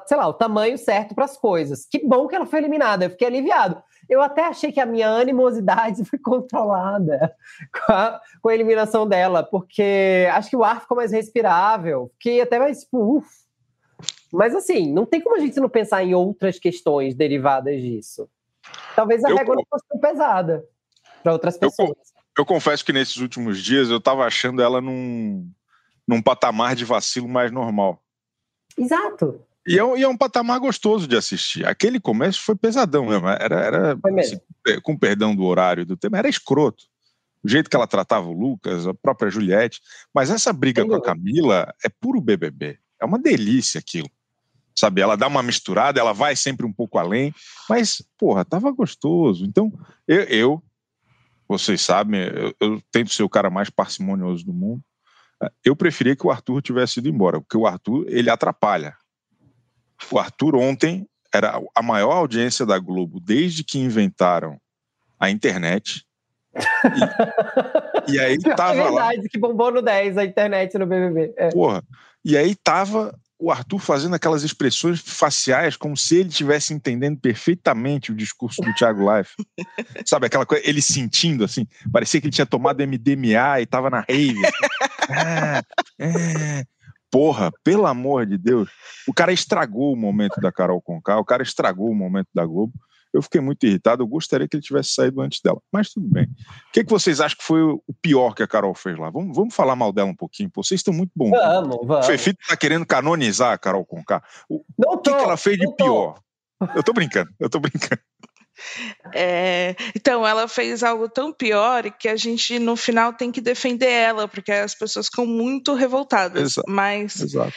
sei 0.06 0.16
lá, 0.16 0.26
o 0.26 0.34
tamanho 0.34 0.78
certo 0.78 1.14
para 1.14 1.24
as 1.24 1.36
coisas. 1.36 1.86
Que 1.86 2.06
bom 2.06 2.26
que 2.26 2.34
ela 2.34 2.46
foi 2.46 2.58
eliminada, 2.58 3.04
eu 3.04 3.10
fiquei 3.10 3.26
aliviado. 3.26 3.82
Eu 4.08 4.22
até 4.22 4.46
achei 4.46 4.72
que 4.72 4.80
a 4.80 4.86
minha 4.86 5.08
animosidade 5.10 6.04
foi 6.08 6.18
controlada 6.18 7.34
com 7.72 7.92
a, 7.92 8.20
com 8.40 8.48
a 8.48 8.54
eliminação 8.54 9.06
dela, 9.06 9.42
porque 9.42 10.26
acho 10.32 10.50
que 10.50 10.56
o 10.56 10.64
ar 10.64 10.80
ficou 10.80 10.96
mais 10.96 11.12
respirável, 11.12 12.10
fiquei 12.14 12.40
até 12.40 12.58
mais 12.58 12.80
tipo, 12.80 13.18
uff, 13.18 13.28
mas 14.32 14.54
assim, 14.54 14.92
não 14.92 15.04
tem 15.04 15.20
como 15.20 15.36
a 15.36 15.40
gente 15.40 15.58
não 15.60 15.68
pensar 15.68 16.02
em 16.02 16.14
outras 16.14 16.58
questões 16.58 17.14
derivadas 17.14 17.80
disso. 17.80 18.28
Talvez 18.94 19.24
a 19.24 19.30
eu, 19.30 19.36
régua 19.36 19.54
não 19.54 19.64
fosse 19.68 19.84
tão 19.88 19.98
pesada 19.98 20.64
para 21.22 21.32
outras 21.32 21.56
pessoas. 21.58 21.96
Eu, 22.38 22.46
confesso 22.46 22.84
que 22.84 22.92
nesses 22.92 23.16
últimos 23.16 23.62
dias 23.62 23.90
eu 23.90 23.98
estava 23.98 24.24
achando 24.24 24.62
ela 24.62 24.80
num, 24.80 25.50
num 26.06 26.22
patamar 26.22 26.76
de 26.76 26.84
vacilo 26.84 27.28
mais 27.28 27.50
normal. 27.50 28.02
Exato. 28.76 29.40
E 29.66 29.78
é, 29.78 29.98
e 29.98 30.02
é 30.02 30.08
um 30.08 30.16
patamar 30.16 30.58
gostoso 30.58 31.06
de 31.06 31.16
assistir. 31.16 31.66
Aquele 31.66 32.00
começo 32.00 32.40
foi 32.40 32.54
pesadão 32.54 33.06
mesmo. 33.06 33.28
Era, 33.28 33.60
era. 33.60 33.98
Assim, 34.18 34.40
com 34.82 34.96
perdão 34.96 35.36
do 35.36 35.44
horário 35.44 35.84
do 35.84 35.96
tema, 35.96 36.16
era 36.16 36.28
escroto. 36.28 36.84
o 37.44 37.48
jeito 37.48 37.68
que 37.68 37.76
ela 37.76 37.86
tratava 37.86 38.26
o 38.26 38.32
Lucas, 38.32 38.86
a 38.86 38.94
própria 38.94 39.30
Juliette. 39.30 39.80
Mas 40.14 40.30
essa 40.30 40.52
briga 40.54 40.86
com 40.86 40.94
a 40.94 41.02
Camila 41.02 41.74
é 41.84 41.88
puro 41.88 42.20
BBB. 42.20 42.78
É 43.00 43.04
uma 43.04 43.18
delícia 43.18 43.78
aquilo. 43.78 44.08
Sabe, 44.74 45.00
ela 45.00 45.16
dá 45.16 45.26
uma 45.26 45.42
misturada, 45.42 45.98
ela 45.98 46.14
vai 46.14 46.36
sempre 46.36 46.64
um 46.64 46.72
pouco 46.72 46.98
além, 46.98 47.34
mas, 47.68 48.00
porra, 48.16 48.44
tava 48.44 48.70
gostoso. 48.70 49.44
Então, 49.44 49.72
eu, 50.06 50.22
eu 50.22 50.62
vocês 51.48 51.80
sabem, 51.80 52.20
eu, 52.20 52.54
eu 52.60 52.82
tento 52.92 53.12
ser 53.12 53.22
o 53.22 53.28
cara 53.28 53.48
mais 53.48 53.70
parcimonioso 53.70 54.44
do 54.44 54.52
mundo. 54.52 54.82
Eu 55.64 55.74
preferia 55.74 56.14
que 56.14 56.26
o 56.26 56.30
Arthur 56.30 56.60
tivesse 56.60 56.98
ido 56.98 57.08
embora, 57.08 57.40
porque 57.40 57.56
o 57.56 57.66
Arthur, 57.66 58.04
ele 58.08 58.28
atrapalha. 58.28 58.94
O 60.10 60.18
Arthur 60.18 60.56
ontem 60.56 61.08
era 61.32 61.60
a 61.74 61.82
maior 61.82 62.12
audiência 62.12 62.66
da 62.66 62.78
Globo 62.78 63.20
desde 63.20 63.64
que 63.64 63.78
inventaram 63.78 64.60
a 65.18 65.30
internet. 65.30 66.04
E, 68.08 68.12
e 68.12 68.20
aí 68.20 68.38
tava 68.56 68.80
é 68.80 68.84
verdade, 68.84 69.22
lá, 69.22 69.28
que 69.28 69.38
bombou 69.38 69.70
no 69.70 69.80
10 69.80 70.18
a 70.18 70.24
internet 70.24 70.76
no 70.76 70.86
BBB. 70.86 71.34
É. 71.36 71.50
Porra. 71.50 71.82
E 72.24 72.36
aí 72.36 72.54
tava 72.54 73.18
o 73.38 73.52
Arthur 73.52 73.78
fazendo 73.78 74.14
aquelas 74.14 74.42
expressões 74.42 75.00
faciais 75.00 75.76
como 75.76 75.96
se 75.96 76.16
ele 76.16 76.28
estivesse 76.28 76.74
entendendo 76.74 77.18
perfeitamente 77.18 78.10
o 78.10 78.14
discurso 78.14 78.60
do 78.60 78.74
Thiago 78.74 79.00
Life. 79.00 79.34
Sabe, 80.04 80.26
aquela 80.26 80.44
coisa, 80.44 80.68
ele 80.68 80.82
sentindo 80.82 81.44
assim, 81.44 81.66
parecia 81.92 82.20
que 82.20 82.26
ele 82.26 82.34
tinha 82.34 82.46
tomado 82.46 82.84
MDMA 82.84 83.60
e 83.60 83.66
tava 83.66 83.88
na 83.88 84.00
rave. 84.00 84.44
Assim. 84.44 84.68
É, 85.10 85.62
é. 85.98 86.64
Porra, 87.10 87.50
pelo 87.64 87.86
amor 87.86 88.26
de 88.26 88.36
Deus. 88.36 88.68
O 89.06 89.14
cara 89.14 89.32
estragou 89.32 89.94
o 89.94 89.96
momento 89.96 90.38
da 90.38 90.52
Carol 90.52 90.82
Conká, 90.82 91.18
o 91.18 91.24
cara 91.24 91.42
estragou 91.42 91.90
o 91.90 91.94
momento 91.94 92.28
da 92.34 92.44
Globo. 92.44 92.74
Eu 93.12 93.22
fiquei 93.22 93.40
muito 93.40 93.64
irritado, 93.64 94.02
eu 94.02 94.06
gostaria 94.06 94.46
que 94.46 94.56
ele 94.56 94.62
tivesse 94.62 94.92
saído 94.92 95.20
antes 95.20 95.40
dela, 95.40 95.60
mas 95.72 95.90
tudo 95.90 96.06
bem. 96.06 96.24
O 96.24 96.72
que, 96.72 96.84
que 96.84 96.90
vocês 96.90 97.20
acham 97.20 97.38
que 97.38 97.44
foi 97.44 97.62
o 97.62 97.82
pior 98.02 98.34
que 98.34 98.42
a 98.42 98.46
Carol 98.46 98.74
fez 98.74 98.98
lá? 98.98 99.10
Vamos, 99.10 99.34
vamos 99.34 99.54
falar 99.54 99.74
mal 99.74 99.92
dela 99.92 100.10
um 100.10 100.14
pouquinho, 100.14 100.50
pô. 100.50 100.62
vocês 100.62 100.80
estão 100.80 100.92
muito 100.92 101.12
bons. 101.16 101.30
Vamos, 101.30 101.78
vamos. 101.86 102.06
O 102.06 102.10
Fefito 102.10 102.38
tá 102.46 102.56
querendo 102.56 102.84
canonizar 102.86 103.52
a 103.52 103.58
Carol 103.58 103.84
Conká. 103.84 104.22
O, 104.48 104.64
não 104.78 104.96
tô, 104.98 105.10
o 105.10 105.14
que, 105.14 105.14
que 105.14 105.24
ela 105.24 105.36
fez 105.36 105.56
de 105.56 105.74
pior? 105.74 106.20
Eu 106.74 106.82
tô 106.82 106.92
brincando, 106.92 107.30
eu 107.38 107.48
tô 107.48 107.60
brincando. 107.60 108.00
É, 109.14 109.76
então, 109.94 110.26
ela 110.26 110.48
fez 110.48 110.82
algo 110.82 111.08
tão 111.08 111.32
pior 111.32 111.90
que 111.92 112.08
a 112.08 112.16
gente, 112.16 112.58
no 112.58 112.76
final, 112.76 113.12
tem 113.12 113.30
que 113.30 113.40
defender 113.40 113.90
ela, 113.90 114.26
porque 114.26 114.52
as 114.52 114.74
pessoas 114.74 115.06
ficam 115.06 115.26
muito 115.26 115.74
revoltadas. 115.74 116.42
Exato, 116.42 116.70
mas 116.70 117.20
exato. 117.20 117.52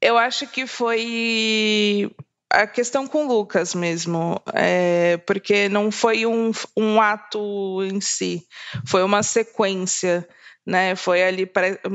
eu 0.00 0.18
acho 0.18 0.46
que 0.46 0.66
foi 0.66 2.10
a 2.50 2.66
questão 2.66 3.06
com 3.06 3.24
o 3.24 3.28
Lucas 3.28 3.74
mesmo, 3.74 4.40
é, 4.52 5.16
porque 5.18 5.68
não 5.68 5.90
foi 5.90 6.26
um, 6.26 6.50
um 6.76 7.00
ato 7.00 7.82
em 7.84 8.00
si, 8.00 8.46
foi 8.84 9.02
uma 9.02 9.22
sequência 9.22 10.26
né? 10.66 10.94
Foi 10.94 11.22
ali, 11.22 11.50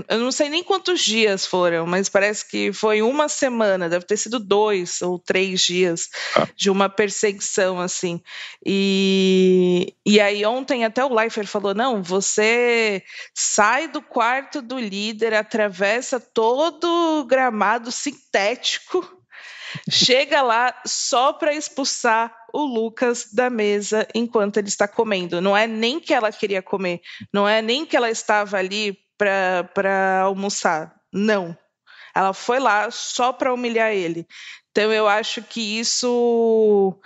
eu 0.09 0.19
não 0.19 0.31
sei 0.31 0.49
nem 0.49 0.63
quantos 0.63 0.99
dias 0.99 1.45
foram, 1.45 1.85
mas 1.85 2.09
parece 2.09 2.47
que 2.47 2.73
foi 2.73 3.01
uma 3.01 3.29
semana, 3.29 3.87
deve 3.87 4.05
ter 4.05 4.17
sido 4.17 4.39
dois 4.39 5.01
ou 5.01 5.19
três 5.19 5.61
dias 5.61 6.09
ah. 6.35 6.47
de 6.55 6.69
uma 6.69 6.89
perseguição 6.89 7.79
assim. 7.79 8.21
E, 8.65 9.93
e 10.05 10.19
aí 10.19 10.45
ontem 10.45 10.83
até 10.83 11.05
o 11.05 11.13
Leifert 11.13 11.47
falou: 11.47 11.73
não, 11.73 12.01
você 12.01 13.03
sai 13.33 13.87
do 13.87 14.01
quarto 14.01 14.61
do 14.61 14.79
líder, 14.79 15.33
atravessa 15.33 16.19
todo 16.19 16.85
o 16.85 17.25
gramado 17.25 17.91
sintético 17.91 19.07
chega 19.89 20.41
lá 20.41 20.73
só 20.85 21.33
para 21.33 21.53
expulsar 21.53 22.35
o 22.53 22.63
Lucas 22.63 23.27
da 23.33 23.49
mesa 23.49 24.07
enquanto 24.13 24.57
ele 24.57 24.67
está 24.67 24.87
comendo. 24.87 25.41
Não 25.41 25.55
é 25.55 25.67
nem 25.67 25.99
que 25.99 26.13
ela 26.13 26.31
queria 26.31 26.61
comer, 26.61 27.01
não 27.33 27.47
é 27.47 27.61
nem 27.61 27.85
que 27.85 27.95
ela 27.95 28.09
estava 28.09 28.57
ali 28.57 28.97
para 29.17 30.21
almoçar. 30.23 30.95
Não. 31.11 31.57
Ela 32.15 32.33
foi 32.33 32.59
lá 32.59 32.89
só 32.91 33.33
para 33.33 33.53
humilhar 33.53 33.91
ele. 33.91 34.25
Então 34.71 34.91
eu 34.91 35.07
acho 35.07 35.41
que 35.41 35.79
isso 35.79 36.97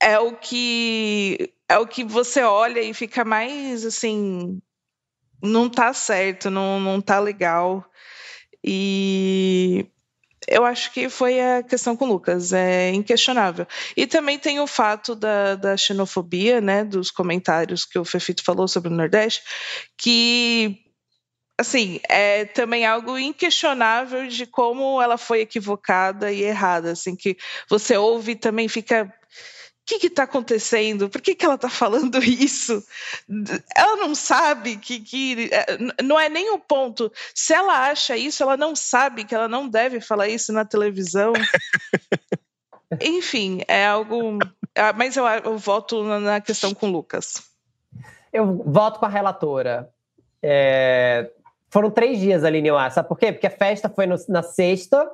é 0.00 0.18
o 0.18 0.36
que 0.36 1.54
é 1.68 1.78
o 1.78 1.86
que 1.86 2.04
você 2.04 2.42
olha 2.42 2.80
e 2.80 2.92
fica 2.92 3.24
mais 3.24 3.84
assim, 3.86 4.60
não 5.42 5.68
tá 5.68 5.92
certo, 5.92 6.50
não, 6.50 6.78
não 6.78 7.00
tá 7.00 7.18
legal. 7.18 7.84
E 8.62 9.86
eu 10.48 10.64
acho 10.64 10.92
que 10.92 11.08
foi 11.08 11.40
a 11.40 11.62
questão 11.62 11.96
com 11.96 12.04
o 12.04 12.08
Lucas, 12.08 12.52
é 12.52 12.90
inquestionável. 12.90 13.66
E 13.96 14.06
também 14.06 14.38
tem 14.38 14.60
o 14.60 14.66
fato 14.66 15.14
da, 15.14 15.54
da 15.54 15.76
xenofobia, 15.76 16.60
né, 16.60 16.84
dos 16.84 17.10
comentários 17.10 17.84
que 17.84 17.98
o 17.98 18.04
Fefito 18.04 18.44
falou 18.44 18.68
sobre 18.68 18.90
o 18.90 18.96
Nordeste, 18.96 19.42
que 19.96 20.80
assim, 21.58 22.00
é 22.08 22.44
também 22.46 22.84
algo 22.84 23.16
inquestionável 23.16 24.26
de 24.26 24.44
como 24.46 25.00
ela 25.00 25.16
foi 25.16 25.40
equivocada 25.40 26.32
e 26.32 26.42
errada, 26.42 26.92
assim, 26.92 27.14
que 27.14 27.36
você 27.68 27.96
ouve 27.96 28.32
e 28.32 28.36
também 28.36 28.68
fica 28.68 29.12
o 29.84 29.98
que 30.00 30.06
está 30.06 30.22
acontecendo? 30.22 31.10
Por 31.10 31.20
que, 31.20 31.34
que 31.34 31.44
ela 31.44 31.56
está 31.56 31.68
falando 31.68 32.16
isso? 32.24 32.82
Ela 33.76 33.96
não 33.96 34.14
sabe 34.14 34.76
que, 34.78 34.98
que. 35.00 35.50
É, 35.52 36.02
não 36.02 36.18
é 36.18 36.28
nem 36.28 36.50
o 36.50 36.58
ponto. 36.58 37.12
Se 37.34 37.52
ela 37.52 37.90
acha 37.90 38.16
isso, 38.16 38.42
ela 38.42 38.56
não 38.56 38.74
sabe 38.74 39.24
que 39.24 39.34
ela 39.34 39.48
não 39.48 39.68
deve 39.68 40.00
falar 40.00 40.28
isso 40.28 40.52
na 40.52 40.64
televisão. 40.64 41.34
Enfim, 43.00 43.62
é 43.68 43.86
algo. 43.86 44.38
É, 44.74 44.92
mas 44.94 45.16
eu, 45.16 45.26
eu 45.26 45.58
voto 45.58 46.02
na 46.02 46.40
questão 46.40 46.72
com 46.72 46.88
o 46.88 46.92
Lucas. 46.92 47.42
Eu 48.32 48.62
voto 48.64 48.98
com 48.98 49.06
a 49.06 49.10
relatora. 49.10 49.90
É... 50.42 51.30
Foram 51.68 51.90
três 51.90 52.18
dias 52.18 52.42
ali, 52.42 52.62
Nilá. 52.62 52.88
Sabe 52.90 53.08
por 53.08 53.18
quê? 53.18 53.32
Porque 53.32 53.46
a 53.46 53.50
festa 53.50 53.88
foi 53.88 54.06
no, 54.06 54.16
na 54.28 54.42
sexta, 54.42 55.10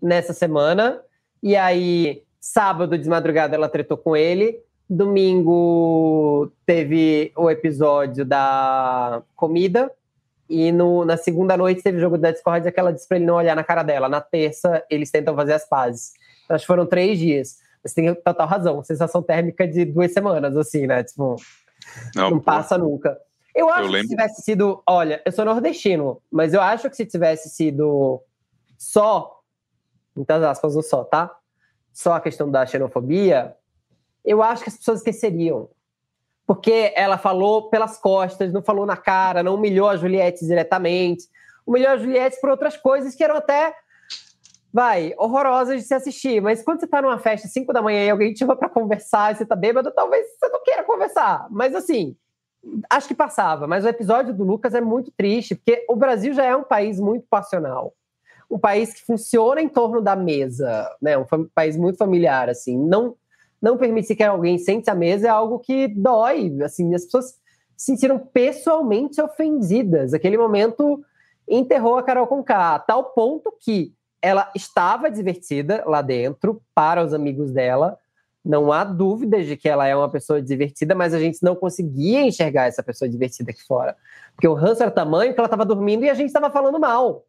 nessa 0.00 0.32
semana, 0.32 1.02
e 1.42 1.56
aí 1.56 2.22
Sábado 2.40 2.96
de 2.96 3.08
madrugada 3.08 3.54
ela 3.54 3.68
tretou 3.68 3.98
com 3.98 4.16
ele. 4.16 4.58
Domingo 4.88 6.50
teve 6.64 7.32
o 7.36 7.50
episódio 7.50 8.24
da 8.24 9.22
comida. 9.36 9.92
E 10.48 10.72
no, 10.72 11.04
na 11.04 11.16
segunda 11.16 11.56
noite 11.56 11.82
teve 11.82 11.98
o 11.98 12.00
jogo 12.00 12.18
da 12.18 12.32
Discord 12.32 12.72
que 12.72 12.80
ela 12.80 12.92
disse 12.92 13.06
pra 13.06 13.18
ele 13.18 13.26
não 13.26 13.36
olhar 13.36 13.54
na 13.54 13.62
cara 13.62 13.84
dela. 13.84 14.08
Na 14.08 14.20
terça, 14.20 14.84
eles 14.90 15.10
tentam 15.10 15.36
fazer 15.36 15.52
as 15.52 15.68
pazes. 15.68 16.12
Então, 16.44 16.56
acho 16.56 16.64
que 16.64 16.66
foram 16.66 16.86
três 16.86 17.18
dias. 17.18 17.58
Mas 17.84 17.94
tem 17.94 18.12
total 18.14 18.48
razão. 18.48 18.82
Sensação 18.82 19.22
térmica 19.22 19.68
de 19.68 19.84
duas 19.84 20.12
semanas, 20.12 20.56
assim, 20.56 20.86
né? 20.86 21.04
Tipo, 21.04 21.36
não, 22.16 22.30
não 22.30 22.40
passa 22.40 22.76
nunca. 22.76 23.16
Eu 23.54 23.68
acho 23.68 23.88
eu 23.88 23.92
que 23.92 24.02
se 24.02 24.08
tivesse 24.08 24.42
sido. 24.42 24.82
Olha, 24.86 25.22
eu 25.24 25.32
sou 25.32 25.44
nordestino, 25.44 26.20
mas 26.30 26.52
eu 26.52 26.60
acho 26.60 26.88
que 26.90 26.96
se 26.96 27.06
tivesse 27.06 27.48
sido 27.48 28.22
só. 28.76 29.40
Muitas 30.16 30.42
aspas 30.42 30.74
no 30.74 30.82
só, 30.82 31.04
tá? 31.04 31.30
Só 31.92 32.14
a 32.14 32.20
questão 32.20 32.50
da 32.50 32.64
xenofobia, 32.66 33.56
eu 34.24 34.42
acho 34.42 34.62
que 34.62 34.70
as 34.70 34.76
pessoas 34.76 34.98
esqueceriam. 34.98 35.68
Porque 36.46 36.92
ela 36.96 37.16
falou 37.16 37.70
pelas 37.70 37.98
costas, 37.98 38.52
não 38.52 38.62
falou 38.62 38.84
na 38.84 38.96
cara, 38.96 39.42
não 39.42 39.54
humilhou 39.54 39.88
a 39.88 39.96
Juliette 39.96 40.44
diretamente, 40.44 41.28
humilhou 41.64 41.92
a 41.92 41.96
Juliette 41.96 42.40
por 42.40 42.50
outras 42.50 42.76
coisas 42.76 43.14
que 43.14 43.22
eram 43.22 43.36
até, 43.36 43.72
vai, 44.72 45.14
horrorosas 45.16 45.80
de 45.80 45.86
se 45.86 45.94
assistir. 45.94 46.40
Mas 46.42 46.62
quando 46.62 46.80
você 46.80 46.86
tá 46.88 47.00
numa 47.00 47.18
festa 47.18 47.46
às 47.46 47.52
5 47.52 47.72
da 47.72 47.82
manhã 47.82 48.04
e 48.04 48.10
alguém 48.10 48.32
te 48.32 48.40
chama 48.40 48.56
para 48.56 48.68
conversar 48.68 49.32
e 49.32 49.36
você 49.36 49.46
tá 49.46 49.54
bêbado, 49.54 49.92
talvez 49.92 50.26
você 50.38 50.48
não 50.48 50.62
queira 50.64 50.82
conversar. 50.82 51.46
Mas 51.50 51.74
assim, 51.74 52.16
acho 52.88 53.06
que 53.06 53.14
passava. 53.14 53.68
Mas 53.68 53.84
o 53.84 53.88
episódio 53.88 54.34
do 54.34 54.42
Lucas 54.42 54.74
é 54.74 54.80
muito 54.80 55.12
triste, 55.12 55.54
porque 55.54 55.84
o 55.88 55.94
Brasil 55.94 56.32
já 56.32 56.44
é 56.44 56.56
um 56.56 56.64
país 56.64 56.98
muito 56.98 57.26
passional 57.30 57.94
um 58.50 58.58
país 58.58 58.92
que 58.92 59.06
funciona 59.06 59.62
em 59.62 59.68
torno 59.68 60.00
da 60.02 60.16
mesa, 60.16 60.90
né? 61.00 61.16
Um 61.16 61.24
país 61.54 61.76
muito 61.76 61.96
familiar, 61.96 62.48
assim. 62.48 62.76
Não, 62.76 63.14
não 63.62 63.78
permitir 63.78 64.16
que 64.16 64.24
alguém 64.24 64.58
sente 64.58 64.90
à 64.90 64.94
mesa 64.94 65.28
é 65.28 65.30
algo 65.30 65.60
que 65.60 65.86
dói, 65.86 66.60
assim. 66.62 66.92
As 66.92 67.04
pessoas 67.04 67.38
se 67.76 67.86
sentiram 67.86 68.18
pessoalmente 68.18 69.22
ofendidas. 69.22 70.12
Aquele 70.12 70.36
momento 70.36 71.02
enterrou 71.48 71.96
a 71.96 72.02
Carol 72.02 72.26
Conká, 72.26 72.74
a 72.74 72.78
tal 72.78 73.04
ponto 73.12 73.54
que 73.60 73.94
ela 74.20 74.50
estava 74.54 75.10
divertida 75.10 75.84
lá 75.86 76.02
dentro 76.02 76.60
para 76.74 77.04
os 77.04 77.14
amigos 77.14 77.52
dela. 77.52 77.96
Não 78.44 78.72
há 78.72 78.82
dúvidas 78.84 79.46
de 79.46 79.56
que 79.56 79.68
ela 79.68 79.86
é 79.86 79.94
uma 79.94 80.10
pessoa 80.10 80.42
divertida, 80.42 80.94
mas 80.94 81.14
a 81.14 81.20
gente 81.20 81.38
não 81.42 81.54
conseguia 81.54 82.22
enxergar 82.22 82.66
essa 82.66 82.82
pessoa 82.82 83.08
divertida 83.08 83.50
aqui 83.50 83.62
fora. 83.64 83.96
Porque 84.34 84.48
o 84.48 84.54
ranço 84.54 84.82
era 84.82 84.90
tamanho 84.90 85.32
que 85.32 85.38
ela 85.38 85.46
estava 85.46 85.64
dormindo 85.64 86.04
e 86.04 86.10
a 86.10 86.14
gente 86.14 86.28
estava 86.28 86.50
falando 86.50 86.78
mal 86.80 87.24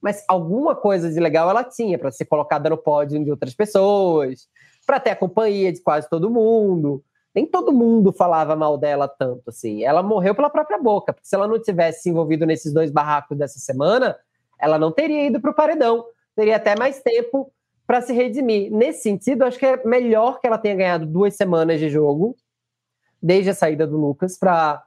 mas 0.00 0.24
alguma 0.28 0.74
coisa 0.74 1.10
de 1.10 1.18
legal 1.18 1.48
ela 1.50 1.64
tinha 1.64 1.98
para 1.98 2.10
ser 2.10 2.24
colocada 2.26 2.70
no 2.70 2.76
pódio 2.76 3.22
de 3.22 3.30
outras 3.30 3.54
pessoas, 3.54 4.48
para 4.86 5.00
ter 5.00 5.10
a 5.10 5.16
companhia 5.16 5.72
de 5.72 5.80
quase 5.80 6.08
todo 6.08 6.30
mundo. 6.30 7.02
Nem 7.34 7.44
todo 7.44 7.72
mundo 7.72 8.12
falava 8.12 8.56
mal 8.56 8.78
dela 8.78 9.06
tanto 9.06 9.50
assim. 9.50 9.84
Ela 9.84 10.02
morreu 10.02 10.34
pela 10.34 10.48
própria 10.48 10.78
boca, 10.78 11.12
porque 11.12 11.28
se 11.28 11.34
ela 11.34 11.46
não 11.46 11.60
tivesse 11.60 12.02
se 12.02 12.10
envolvido 12.10 12.46
nesses 12.46 12.72
dois 12.72 12.90
barracos 12.90 13.36
dessa 13.36 13.58
semana, 13.58 14.16
ela 14.58 14.78
não 14.78 14.90
teria 14.90 15.26
ido 15.26 15.40
para 15.40 15.50
o 15.50 15.54
paredão. 15.54 16.06
Teria 16.34 16.56
até 16.56 16.74
mais 16.78 17.02
tempo 17.02 17.52
para 17.86 18.00
se 18.00 18.12
redimir. 18.12 18.72
Nesse 18.72 19.02
sentido, 19.02 19.44
acho 19.44 19.58
que 19.58 19.66
é 19.66 19.84
melhor 19.84 20.40
que 20.40 20.46
ela 20.46 20.58
tenha 20.58 20.74
ganhado 20.74 21.06
duas 21.06 21.36
semanas 21.36 21.78
de 21.78 21.88
jogo, 21.88 22.36
desde 23.22 23.50
a 23.50 23.54
saída 23.54 23.86
do 23.86 23.96
Lucas, 23.96 24.38
para 24.38 24.82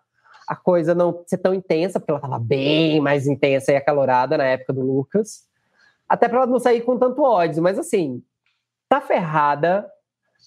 a 0.50 0.56
coisa 0.56 0.96
não 0.96 1.24
ser 1.28 1.38
tão 1.38 1.54
intensa, 1.54 2.00
porque 2.00 2.10
ela 2.10 2.18
estava 2.18 2.40
bem 2.40 3.00
mais 3.00 3.28
intensa 3.28 3.72
e 3.72 3.76
acalorada 3.76 4.36
na 4.36 4.46
época 4.46 4.74
do 4.74 4.82
Lucas. 4.82 5.48
Até 6.08 6.28
para 6.28 6.40
ela 6.40 6.48
não 6.48 6.60
sair 6.60 6.82
com 6.82 6.98
tanto 6.98 7.22
ódio, 7.22 7.62
mas 7.62 7.78
assim, 7.78 8.24
tá 8.90 9.00
ferrada, 9.00 9.88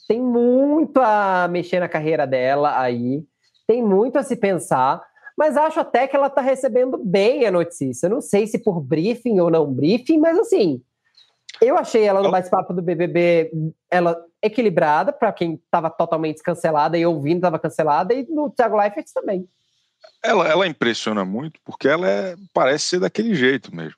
tem 0.08 0.20
muito 0.20 1.00
a 1.00 1.46
mexer 1.48 1.78
na 1.78 1.88
carreira 1.88 2.26
dela 2.26 2.80
aí, 2.80 3.24
tem 3.64 3.80
muito 3.80 4.18
a 4.18 4.24
se 4.24 4.34
pensar, 4.34 5.00
mas 5.38 5.56
acho 5.56 5.78
até 5.78 6.08
que 6.08 6.16
ela 6.16 6.28
tá 6.28 6.40
recebendo 6.40 6.98
bem 6.98 7.46
a 7.46 7.52
notícia. 7.52 8.08
Não 8.08 8.20
sei 8.20 8.48
se 8.48 8.58
por 8.58 8.80
briefing 8.80 9.38
ou 9.38 9.52
não 9.52 9.72
briefing, 9.72 10.18
mas 10.18 10.36
assim, 10.36 10.82
eu 11.60 11.78
achei 11.78 12.02
ela 12.02 12.20
no 12.20 12.30
bate-papo 12.30 12.74
do 12.74 12.82
BBB, 12.82 13.52
ela 13.88 14.20
equilibrada, 14.42 15.12
para 15.12 15.32
quem 15.32 15.54
estava 15.54 15.88
totalmente 15.88 16.42
cancelada 16.42 16.98
e 16.98 17.06
ouvindo 17.06 17.36
estava 17.36 17.60
cancelada, 17.60 18.12
e 18.12 18.26
no 18.28 18.50
Thiago 18.50 18.76
Leifert 18.76 19.06
também. 19.14 19.48
Ela, 20.22 20.48
ela 20.48 20.66
impressiona 20.66 21.24
muito 21.24 21.58
porque 21.64 21.88
ela 21.88 22.08
é, 22.08 22.36
parece 22.54 22.86
ser 22.86 23.00
daquele 23.00 23.34
jeito 23.34 23.74
mesmo. 23.74 23.96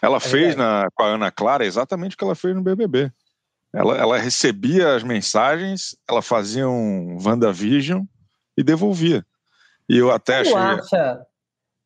Ela 0.00 0.18
é 0.18 0.20
fez 0.20 0.54
na, 0.56 0.88
com 0.94 1.02
a 1.02 1.06
Ana 1.06 1.30
Clara 1.30 1.64
exatamente 1.64 2.14
o 2.14 2.18
que 2.18 2.24
ela 2.24 2.34
fez 2.34 2.54
no 2.54 2.62
BBB. 2.62 3.10
Ela, 3.72 3.96
ela 3.98 4.18
recebia 4.18 4.94
as 4.94 5.02
mensagens, 5.02 5.96
ela 6.08 6.22
fazia 6.22 6.68
um 6.68 7.18
WandaVision 7.20 8.04
e 8.56 8.62
devolvia. 8.62 9.24
E 9.88 9.98
eu 9.98 10.12
até 10.12 10.40
achei. 10.40 10.54
acha. 10.54 11.26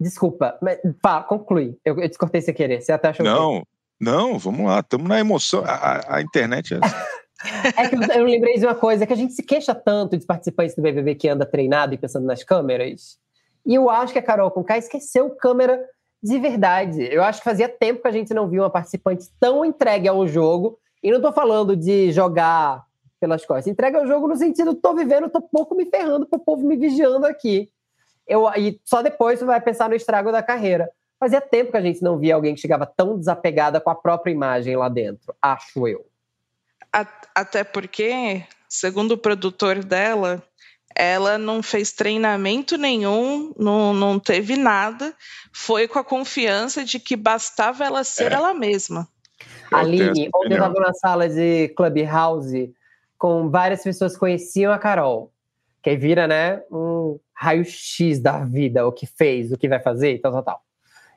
Desculpa, 0.00 0.56
mas, 0.62 0.78
pá, 1.02 1.22
conclui. 1.22 1.76
Eu, 1.84 1.98
eu 1.98 2.06
descortei 2.06 2.40
sem 2.40 2.54
querer. 2.54 2.80
Você 2.80 2.92
até 2.92 3.08
achou 3.08 3.24
Não, 3.24 3.60
que... 3.60 3.66
não, 4.00 4.38
vamos 4.38 4.66
lá. 4.66 4.80
Estamos 4.80 5.08
na 5.08 5.18
emoção. 5.18 5.64
A, 5.64 6.16
a, 6.16 6.22
internet 6.22 6.74
é 6.74 6.78
assim. 6.82 6.94
É 7.76 7.88
que 7.88 7.94
eu 7.94 8.24
lembrei 8.24 8.58
de 8.58 8.66
uma 8.66 8.74
coisa, 8.74 9.06
que 9.06 9.12
a 9.12 9.16
gente 9.16 9.32
se 9.32 9.44
queixa 9.44 9.72
tanto 9.72 10.16
dos 10.16 10.26
participantes 10.26 10.74
do 10.74 10.82
BBB 10.82 11.14
que 11.14 11.28
anda 11.28 11.46
treinado 11.46 11.94
e 11.94 11.98
pensando 11.98 12.26
nas 12.26 12.42
câmeras. 12.42 13.16
E 13.64 13.74
eu 13.74 13.90
acho 13.90 14.12
que 14.12 14.18
a 14.18 14.22
Carol 14.22 14.50
Conká 14.50 14.78
esqueceu 14.78 15.30
câmera 15.30 15.84
de 16.22 16.38
verdade. 16.38 17.02
Eu 17.12 17.22
acho 17.22 17.40
que 17.40 17.44
fazia 17.44 17.68
tempo 17.68 18.02
que 18.02 18.08
a 18.08 18.12
gente 18.12 18.34
não 18.34 18.48
viu 18.48 18.62
uma 18.62 18.70
participante 18.70 19.28
tão 19.38 19.64
entregue 19.64 20.08
ao 20.08 20.26
jogo. 20.26 20.78
E 21.02 21.10
não 21.10 21.20
tô 21.20 21.32
falando 21.32 21.76
de 21.76 22.10
jogar 22.10 22.84
pelas 23.20 23.44
costas. 23.44 23.66
Entrega 23.66 23.98
ao 23.98 24.06
jogo 24.06 24.28
no 24.28 24.36
sentido, 24.36 24.74
tô 24.74 24.94
vivendo, 24.94 25.28
tô 25.28 25.40
pouco 25.40 25.74
me 25.74 25.86
ferrando 25.86 26.26
pro 26.26 26.38
povo 26.38 26.66
me 26.66 26.76
vigiando 26.76 27.26
aqui. 27.26 27.70
Eu, 28.26 28.48
e 28.56 28.80
só 28.84 29.02
depois 29.02 29.38
você 29.38 29.44
vai 29.44 29.60
pensar 29.60 29.88
no 29.88 29.94
estrago 29.94 30.30
da 30.30 30.42
carreira. 30.42 30.90
Fazia 31.18 31.40
tempo 31.40 31.72
que 31.72 31.76
a 31.76 31.82
gente 31.82 32.02
não 32.02 32.18
via 32.18 32.34
alguém 32.34 32.54
que 32.54 32.60
chegava 32.60 32.86
tão 32.86 33.18
desapegada 33.18 33.80
com 33.80 33.90
a 33.90 33.94
própria 33.94 34.30
imagem 34.30 34.76
lá 34.76 34.88
dentro, 34.88 35.34
acho 35.42 35.88
eu. 35.88 36.06
Até 37.34 37.64
porque, 37.64 38.44
segundo 38.68 39.12
o 39.12 39.18
produtor 39.18 39.82
dela, 39.84 40.42
ela 40.94 41.38
não 41.38 41.62
fez 41.62 41.92
treinamento 41.92 42.76
nenhum, 42.76 43.52
não, 43.58 43.92
não 43.94 44.18
teve 44.18 44.56
nada, 44.56 45.14
foi 45.52 45.86
com 45.86 45.98
a 45.98 46.04
confiança 46.04 46.84
de 46.84 46.98
que 46.98 47.16
bastava 47.16 47.84
ela 47.84 48.04
ser 48.04 48.32
é. 48.32 48.34
ela 48.34 48.54
mesma. 48.54 49.08
Aline, 49.70 50.28
ontem 50.34 50.54
eu 50.54 50.64
estava 50.64 50.80
na 50.80 50.94
sala 50.94 51.28
de 51.28 51.68
Clubhouse 51.68 52.72
com 53.16 53.50
várias 53.50 53.82
pessoas 53.82 54.14
que 54.14 54.20
conheciam 54.20 54.72
a 54.72 54.78
Carol, 54.78 55.32
que 55.82 55.90
aí 55.90 55.96
vira, 55.96 56.26
né, 56.26 56.62
um 56.70 57.18
raio-x 57.34 58.20
da 58.20 58.44
vida, 58.44 58.86
o 58.86 58.92
que 58.92 59.06
fez, 59.06 59.52
o 59.52 59.58
que 59.58 59.68
vai 59.68 59.80
fazer 59.80 60.14
e 60.14 60.18
tal, 60.18 60.32
tal, 60.32 60.42
tal. 60.42 60.62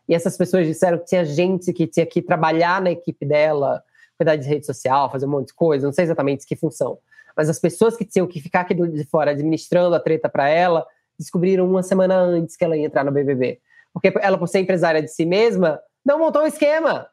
E 0.08 0.14
essas 0.14 0.36
pessoas 0.36 0.68
disseram 0.68 0.98
que 0.98 1.06
tinha 1.06 1.24
gente 1.24 1.72
que 1.72 1.88
tinha 1.88 2.06
que 2.06 2.22
trabalhar 2.22 2.82
na 2.82 2.92
equipe 2.92 3.26
dela, 3.26 3.82
cuidar 4.18 4.36
de 4.36 4.48
rede 4.48 4.66
social, 4.66 5.12
fazer 5.12 5.26
um 5.26 5.30
monte 5.30 5.48
de 5.48 5.54
coisa, 5.54 5.86
não 5.86 5.94
sei 5.94 6.04
exatamente 6.06 6.46
que 6.46 6.56
função. 6.56 7.00
Mas 7.42 7.50
as 7.50 7.58
pessoas 7.58 7.98
que 7.98 8.06
tinham 8.06 8.28
que 8.28 8.40
ficar 8.40 8.62
aqui 8.62 8.76
de 8.76 9.04
fora 9.06 9.32
administrando 9.32 9.96
a 9.96 10.00
treta 10.00 10.30
para 10.30 10.48
ela, 10.48 10.86
descobriram 11.18 11.68
uma 11.68 11.82
semana 11.82 12.16
antes 12.16 12.56
que 12.56 12.64
ela 12.64 12.78
ia 12.78 12.86
entrar 12.86 13.04
no 13.04 13.12
BBB. 13.12 13.60
Porque 13.92 14.14
ela, 14.22 14.38
por 14.38 14.48
ser 14.48 14.60
empresária 14.60 15.02
de 15.02 15.08
si 15.08 15.26
mesma, 15.26 15.80
não 16.06 16.20
montou 16.20 16.44
um 16.44 16.46
esquema. 16.46 17.08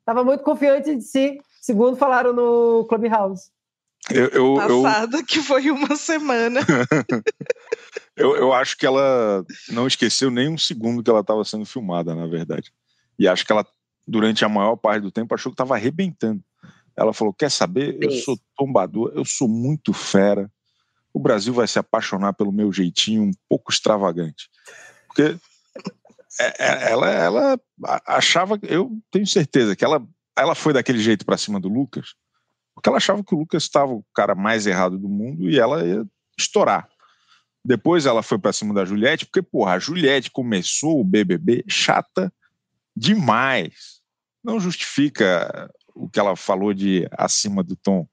Estava 0.00 0.22
muito 0.22 0.44
confiante 0.44 0.94
de 0.94 1.00
si, 1.00 1.38
segundo 1.62 1.96
falaram 1.96 2.34
no 2.34 2.84
Clubhouse. 2.90 3.50
Eu, 4.10 4.28
eu, 4.28 4.54
Passada, 4.56 5.16
eu... 5.16 5.24
que 5.24 5.40
foi 5.40 5.70
uma 5.70 5.96
semana. 5.96 6.60
eu, 8.14 8.36
eu 8.36 8.52
acho 8.52 8.76
que 8.76 8.84
ela 8.84 9.42
não 9.70 9.86
esqueceu 9.86 10.30
nem 10.30 10.46
um 10.46 10.58
segundo 10.58 11.02
que 11.02 11.08
ela 11.08 11.20
estava 11.20 11.42
sendo 11.42 11.64
filmada, 11.64 12.14
na 12.14 12.26
verdade. 12.26 12.70
E 13.18 13.26
acho 13.26 13.46
que 13.46 13.52
ela, 13.52 13.66
durante 14.06 14.44
a 14.44 14.48
maior 14.50 14.76
parte 14.76 15.04
do 15.04 15.10
tempo, 15.10 15.34
achou 15.34 15.50
que 15.50 15.54
estava 15.54 15.74
arrebentando. 15.74 16.44
Ela 17.00 17.14
falou: 17.14 17.32
Quer 17.32 17.50
saber? 17.50 17.96
Eu 17.98 18.10
sou 18.10 18.38
tombador, 18.54 19.10
eu 19.14 19.24
sou 19.24 19.48
muito 19.48 19.94
fera. 19.94 20.52
O 21.14 21.18
Brasil 21.18 21.54
vai 21.54 21.66
se 21.66 21.78
apaixonar 21.78 22.34
pelo 22.34 22.52
meu 22.52 22.70
jeitinho 22.70 23.22
um 23.22 23.32
pouco 23.48 23.72
extravagante. 23.72 24.50
Porque 25.06 25.34
é, 26.38 26.54
é, 26.58 26.92
ela, 26.92 27.10
ela 27.10 27.60
achava, 28.06 28.58
eu 28.62 28.90
tenho 29.10 29.26
certeza 29.26 29.74
que 29.74 29.84
ela, 29.84 30.06
ela 30.36 30.54
foi 30.54 30.74
daquele 30.74 31.00
jeito 31.00 31.24
para 31.24 31.38
cima 31.38 31.58
do 31.58 31.68
Lucas, 31.68 32.14
porque 32.74 32.88
ela 32.88 32.98
achava 32.98 33.24
que 33.24 33.34
o 33.34 33.38
Lucas 33.38 33.62
estava 33.62 33.92
o 33.92 34.04
cara 34.14 34.34
mais 34.34 34.66
errado 34.66 34.98
do 34.98 35.08
mundo 35.08 35.48
e 35.48 35.58
ela 35.58 35.84
ia 35.84 36.04
estourar. 36.38 36.86
Depois 37.64 38.04
ela 38.04 38.22
foi 38.22 38.38
para 38.38 38.52
cima 38.52 38.74
da 38.74 38.84
Juliette, 38.84 39.24
porque, 39.24 39.42
porra, 39.42 39.72
a 39.72 39.78
Juliette 39.78 40.30
começou 40.30 41.00
o 41.00 41.04
BBB 41.04 41.64
chata 41.66 42.32
demais. 42.94 44.00
Não 44.44 44.60
justifica 44.60 45.70
o 46.00 46.08
que 46.08 46.18
ela 46.18 46.34
falou 46.36 46.72
de 46.72 47.06
acima 47.12 47.62
do 47.62 47.76
tom. 47.76 48.06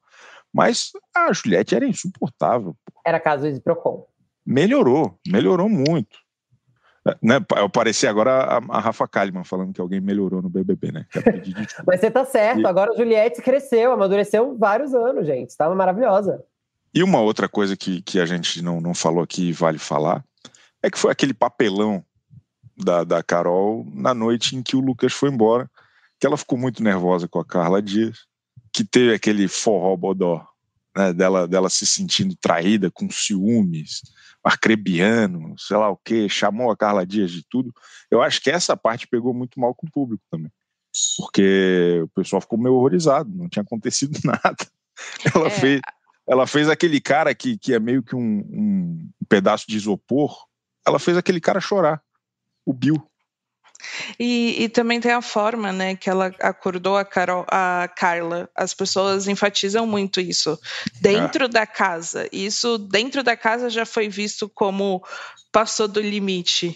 Mas 0.54 0.92
a 1.16 1.32
Juliette 1.32 1.76
era 1.76 1.86
insuportável. 1.86 2.76
Era 3.06 3.20
caso 3.20 3.52
de 3.52 3.60
Procon. 3.60 4.06
Melhorou, 4.46 5.18
melhorou 5.28 5.70
muito. 5.70 6.18
Né, 7.22 7.36
eu 7.56 7.70
parecia 7.70 8.10
agora 8.10 8.32
a, 8.32 8.58
a, 8.58 8.80
Rafa 8.80 9.08
Kalimann 9.08 9.44
falando 9.44 9.74
que 9.74 9.80
alguém 9.80 10.02
melhorou 10.02 10.42
no 10.42 10.50
BBB, 10.50 10.92
né? 10.92 11.06
Mas 11.88 12.02
você 12.02 12.12
tá 12.12 12.26
certo, 12.26 12.62
e... 12.62 12.66
agora 12.66 12.92
a 12.92 12.98
Juliette 12.98 13.42
cresceu, 13.42 13.94
amadureceu 13.94 14.58
vários 14.58 14.94
anos, 14.94 15.26
gente. 15.26 15.50
Estava 15.50 15.74
maravilhosa. 15.74 16.44
E 16.94 17.02
uma 17.04 17.22
outra 17.22 17.48
coisa 17.48 17.78
que, 17.78 18.02
que 18.02 18.20
a 18.20 18.26
gente 18.26 18.62
não, 18.62 18.82
não 18.82 18.94
falou 18.94 19.24
aqui 19.24 19.50
e 19.50 19.54
vale 19.54 19.78
falar 19.78 20.24
é 20.82 20.90
que 20.90 20.98
foi 20.98 21.12
aquele 21.12 21.34
papelão 21.34 22.04
da, 22.78 23.04
da 23.04 23.24
Carol 23.24 23.86
na 23.94 24.14
noite 24.14 24.56
em 24.56 24.62
que 24.62 24.76
o 24.76 24.82
Lucas 24.82 25.14
foi 25.14 25.30
embora 25.30 25.70
que 26.20 26.26
ela 26.26 26.38
ficou 26.38 26.58
muito 26.58 26.84
nervosa 26.84 27.28
com 27.28 27.40
a 27.40 27.46
Carla 27.46 27.82
Dias, 27.82 28.26
que 28.74 28.84
teve 28.84 29.14
aquele 29.14 29.48
forró 29.48 29.96
bodó, 29.96 30.48
né, 30.96 31.14
dela, 31.14 31.48
dela 31.48 31.70
se 31.70 31.86
sentindo 31.86 32.36
traída, 32.36 32.90
com 32.92 33.10
ciúmes, 33.10 34.02
arcrebiano, 34.44 35.56
sei 35.58 35.78
lá 35.78 35.90
o 35.90 35.98
que, 35.98 36.28
chamou 36.30 36.72
a 36.72 36.78
Carla 36.78 37.06
Dias 37.06 37.32
de 37.32 37.44
tudo. 37.48 37.74
Eu 38.10 38.22
acho 38.22 38.42
que 38.42 38.50
essa 38.50 38.76
parte 38.76 39.08
pegou 39.08 39.34
muito 39.34 39.60
mal 39.60 39.76
com 39.76 39.88
o 39.88 39.92
público 39.92 40.24
também, 40.30 40.52
porque 41.18 42.02
o 42.04 42.08
pessoal 42.10 42.42
ficou 42.42 42.58
meio 42.58 42.76
horrorizado, 42.76 43.30
não 43.34 43.50
tinha 43.50 43.64
acontecido 43.64 44.18
nada. 44.24 44.58
Ela 45.34 45.48
é. 45.48 45.52
fez 45.52 45.82
ela 46.28 46.46
fez 46.46 46.68
aquele 46.68 47.00
cara 47.00 47.34
que, 47.34 47.58
que 47.58 47.74
é 47.74 47.80
meio 47.80 48.04
que 48.04 48.14
um, 48.14 48.40
um 48.52 49.10
pedaço 49.30 49.66
de 49.66 49.78
isopor, 49.78 50.46
ela 50.86 51.00
fez 51.00 51.16
aquele 51.16 51.40
cara 51.40 51.62
chorar, 51.62 52.04
o 52.66 52.74
Bill. 52.74 53.02
E, 54.20 54.64
e, 54.64 54.70
também 54.70 55.00
tem 55.00 55.12
a 55.12 55.22
forma, 55.22 55.72
né, 55.72 55.96
que 55.96 56.10
ela 56.10 56.34
acordou 56.40 56.98
a, 56.98 57.06
Carol, 57.06 57.46
a 57.50 57.90
Carla. 57.96 58.50
As 58.56 58.74
pessoas 58.74 59.28
enfatizam 59.28 59.86
muito 59.86 60.20
isso 60.20 60.60
dentro 61.00 61.46
é. 61.46 61.48
da 61.48 61.66
casa. 61.66 62.28
Isso 62.32 62.78
dentro 62.78 63.24
da 63.24 63.36
casa 63.36 63.70
já 63.70 63.86
foi 63.86 64.10
visto 64.10 64.50
como 64.50 65.04
passou 65.52 65.88
do 65.88 66.02
limite. 66.02 66.74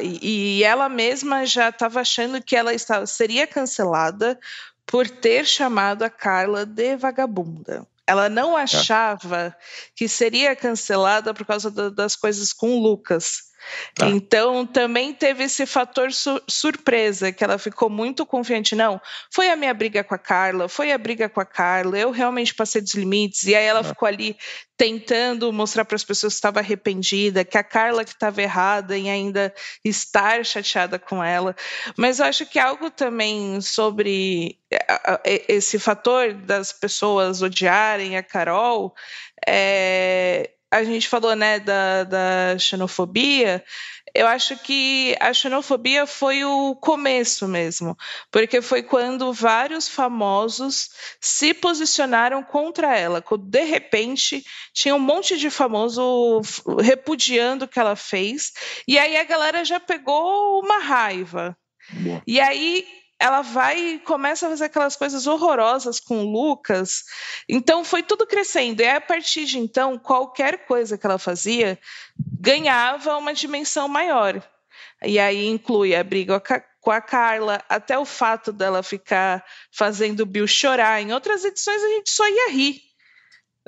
E, 0.00 0.58
e 0.58 0.64
ela 0.64 0.88
mesma 0.88 1.44
já 1.46 1.68
estava 1.68 2.00
achando 2.00 2.42
que 2.42 2.56
ela 2.56 2.72
estava, 2.74 3.06
seria 3.06 3.46
cancelada 3.46 4.38
por 4.86 5.08
ter 5.08 5.46
chamado 5.46 6.02
a 6.02 6.10
Carla 6.10 6.66
de 6.66 6.96
vagabunda. 6.96 7.86
Ela 8.06 8.28
não 8.28 8.58
é. 8.58 8.62
achava 8.62 9.36
é. 9.36 9.54
que 9.94 10.08
seria 10.08 10.56
cancelada 10.56 11.32
por 11.32 11.46
causa 11.46 11.70
das 11.90 12.16
coisas 12.16 12.52
com 12.52 12.76
o 12.76 12.82
Lucas. 12.82 13.49
Tá. 13.94 14.08
Então 14.08 14.66
também 14.66 15.12
teve 15.12 15.44
esse 15.44 15.66
fator 15.66 16.12
su 16.12 16.40
surpresa, 16.48 17.32
que 17.32 17.44
ela 17.44 17.58
ficou 17.58 17.90
muito 17.90 18.24
confiante. 18.24 18.74
Não, 18.74 19.00
foi 19.30 19.50
a 19.50 19.56
minha 19.56 19.74
briga 19.74 20.02
com 20.02 20.14
a 20.14 20.18
Carla, 20.18 20.68
foi 20.68 20.92
a 20.92 20.98
briga 20.98 21.28
com 21.28 21.40
a 21.40 21.44
Carla, 21.44 21.98
eu 21.98 22.10
realmente 22.10 22.54
passei 22.54 22.80
dos 22.80 22.94
limites, 22.94 23.44
e 23.44 23.54
aí 23.54 23.64
ela 23.64 23.80
é. 23.80 23.84
ficou 23.84 24.06
ali 24.06 24.36
tentando 24.76 25.52
mostrar 25.52 25.84
para 25.84 25.96
as 25.96 26.04
pessoas 26.04 26.32
que 26.32 26.38
estava 26.38 26.60
arrependida, 26.60 27.44
que 27.44 27.58
a 27.58 27.62
Carla 27.62 28.02
que 28.02 28.12
estava 28.12 28.40
errada 28.40 28.96
em 28.96 29.10
ainda 29.10 29.54
estar 29.84 30.42
chateada 30.44 30.98
com 30.98 31.22
ela. 31.22 31.54
Mas 31.98 32.18
eu 32.18 32.24
acho 32.24 32.46
que 32.46 32.58
algo 32.58 32.90
também 32.90 33.60
sobre 33.60 34.58
esse 35.46 35.78
fator 35.78 36.32
das 36.32 36.72
pessoas 36.72 37.42
odiarem 37.42 38.16
a 38.16 38.22
Carol 38.22 38.94
é 39.46 40.50
a 40.70 40.84
gente 40.84 41.08
falou 41.08 41.34
né, 41.34 41.58
da, 41.58 42.04
da 42.04 42.58
xenofobia, 42.58 43.64
eu 44.14 44.26
acho 44.26 44.56
que 44.56 45.16
a 45.20 45.32
xenofobia 45.32 46.06
foi 46.06 46.44
o 46.44 46.74
começo 46.76 47.46
mesmo, 47.48 47.96
porque 48.30 48.60
foi 48.60 48.82
quando 48.82 49.32
vários 49.32 49.88
famosos 49.88 50.90
se 51.20 51.54
posicionaram 51.54 52.42
contra 52.42 52.96
ela. 52.96 53.22
De 53.38 53.64
repente, 53.64 54.44
tinha 54.72 54.94
um 54.94 55.00
monte 55.00 55.36
de 55.38 55.50
famoso 55.50 56.40
repudiando 56.80 57.64
o 57.64 57.68
que 57.68 57.78
ela 57.78 57.96
fez, 57.96 58.52
e 58.86 58.98
aí 58.98 59.16
a 59.16 59.24
galera 59.24 59.64
já 59.64 59.80
pegou 59.80 60.60
uma 60.60 60.78
raiva. 60.78 61.56
E 62.26 62.40
aí 62.40 62.86
ela 63.20 63.42
vai 63.42 63.78
e 63.78 63.98
começa 63.98 64.46
a 64.46 64.50
fazer 64.50 64.64
aquelas 64.64 64.96
coisas 64.96 65.26
horrorosas 65.26 66.00
com 66.00 66.24
o 66.24 66.32
Lucas. 66.32 67.04
Então 67.46 67.84
foi 67.84 68.02
tudo 68.02 68.26
crescendo. 68.26 68.80
E 68.80 68.88
a 68.88 69.00
partir 69.00 69.44
de 69.44 69.58
então, 69.58 69.98
qualquer 69.98 70.64
coisa 70.64 70.96
que 70.96 71.06
ela 71.06 71.18
fazia 71.18 71.78
ganhava 72.16 73.18
uma 73.18 73.34
dimensão 73.34 73.86
maior. 73.86 74.42
E 75.04 75.18
aí 75.18 75.46
inclui 75.46 75.94
a 75.94 76.02
briga 76.02 76.42
com 76.80 76.90
a 76.90 77.00
Carla, 77.02 77.62
até 77.68 77.98
o 77.98 78.06
fato 78.06 78.52
dela 78.52 78.82
ficar 78.82 79.44
fazendo 79.70 80.20
o 80.20 80.26
Bill 80.26 80.46
chorar. 80.46 81.02
Em 81.02 81.12
outras 81.12 81.44
edições 81.44 81.82
a 81.82 81.88
gente 81.88 82.10
só 82.10 82.26
ia 82.26 82.50
rir. 82.50 82.80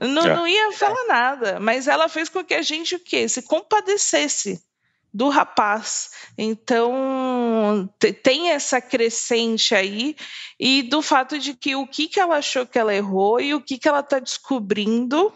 Não, 0.00 0.26
é. 0.26 0.34
não 0.34 0.46
ia 0.46 0.72
falar 0.72 1.04
nada, 1.06 1.60
mas 1.60 1.86
ela 1.86 2.08
fez 2.08 2.30
com 2.30 2.42
que 2.42 2.54
a 2.54 2.62
gente 2.62 2.94
o 2.94 3.00
quê? 3.00 3.28
Se 3.28 3.42
compadecesse 3.42 4.64
do 5.12 5.28
rapaz. 5.28 6.10
Então, 6.38 7.88
tem 8.22 8.50
essa 8.50 8.80
crescente 8.80 9.74
aí 9.74 10.16
e 10.58 10.82
do 10.82 11.02
fato 11.02 11.38
de 11.38 11.54
que 11.54 11.76
o 11.76 11.86
que, 11.86 12.08
que 12.08 12.18
ela 12.18 12.36
achou 12.36 12.66
que 12.66 12.78
ela 12.78 12.94
errou 12.94 13.40
e 13.40 13.54
o 13.54 13.60
que, 13.60 13.78
que 13.78 13.88
ela 13.88 14.00
está 14.00 14.18
descobrindo 14.18 15.32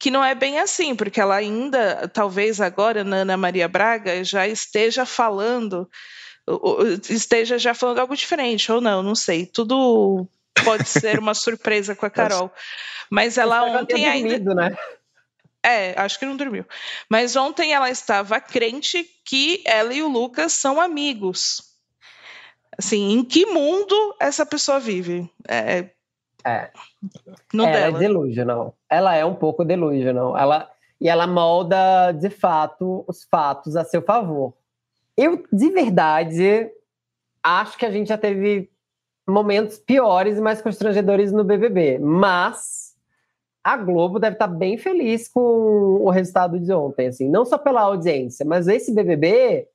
que 0.00 0.10
não 0.10 0.24
é 0.24 0.34
bem 0.34 0.58
assim, 0.58 0.96
porque 0.96 1.20
ela 1.20 1.36
ainda, 1.36 2.08
talvez 2.08 2.58
agora, 2.58 3.04
na 3.04 3.16
Ana 3.16 3.36
Maria 3.36 3.68
Braga, 3.68 4.24
já 4.24 4.48
esteja 4.48 5.04
falando, 5.04 5.86
esteja 7.10 7.58
já 7.58 7.74
falando 7.74 7.98
algo 7.98 8.16
diferente, 8.16 8.72
ou 8.72 8.80
não, 8.80 9.02
não 9.02 9.14
sei. 9.14 9.44
Tudo 9.44 10.26
pode 10.64 10.88
ser 10.88 11.18
uma 11.18 11.34
surpresa 11.34 11.94
com 11.94 12.06
a 12.06 12.08
Carol. 12.10 12.50
Mas 13.10 13.36
ela 13.36 13.62
ontem 13.62 14.08
ainda. 14.08 14.54
Né? 14.54 14.74
É, 15.64 15.98
acho 16.00 16.18
que 16.18 16.26
não 16.26 16.36
dormiu. 16.36 16.64
Mas 17.08 17.36
ontem 17.36 17.72
ela 17.72 17.90
estava 17.90 18.40
crente 18.40 19.04
que 19.24 19.62
ela 19.66 19.92
e 19.92 20.02
o 20.02 20.08
Lucas 20.08 20.52
são 20.54 20.80
amigos. 20.80 21.62
Assim, 22.78 23.12
em 23.12 23.24
que 23.24 23.44
mundo 23.44 24.16
essa 24.18 24.46
pessoa 24.46 24.80
vive? 24.80 25.30
É. 25.46 25.90
é. 26.44 26.70
No 27.52 27.64
ela 27.64 27.76
é 27.76 27.80
dela. 27.80 27.96
é 27.96 28.00
delusional. 28.00 28.74
Ela 28.88 29.14
é 29.14 29.24
um 29.24 29.34
pouco 29.34 29.64
delusional. 29.64 30.36
Ela, 30.36 30.70
e 30.98 31.08
ela 31.08 31.26
molda, 31.26 32.12
de 32.12 32.30
fato, 32.30 33.04
os 33.06 33.24
fatos 33.24 33.76
a 33.76 33.84
seu 33.84 34.00
favor. 34.00 34.54
Eu, 35.14 35.44
de 35.52 35.70
verdade, 35.70 36.70
acho 37.42 37.76
que 37.76 37.84
a 37.84 37.90
gente 37.90 38.08
já 38.08 38.16
teve 38.16 38.70
momentos 39.28 39.78
piores 39.78 40.38
e 40.38 40.40
mais 40.40 40.62
constrangedores 40.62 41.32
no 41.32 41.44
BBB. 41.44 41.98
Mas 41.98 42.89
a 43.62 43.76
Globo 43.76 44.18
deve 44.18 44.34
estar 44.34 44.46
bem 44.46 44.78
feliz 44.78 45.28
com 45.28 45.40
o 45.40 46.10
resultado 46.10 46.58
de 46.58 46.72
ontem, 46.72 47.08
assim, 47.08 47.28
não 47.28 47.44
só 47.44 47.58
pela 47.58 47.82
audiência, 47.82 48.44
mas 48.44 48.68
esse 48.68 48.94
BBB 48.94 49.66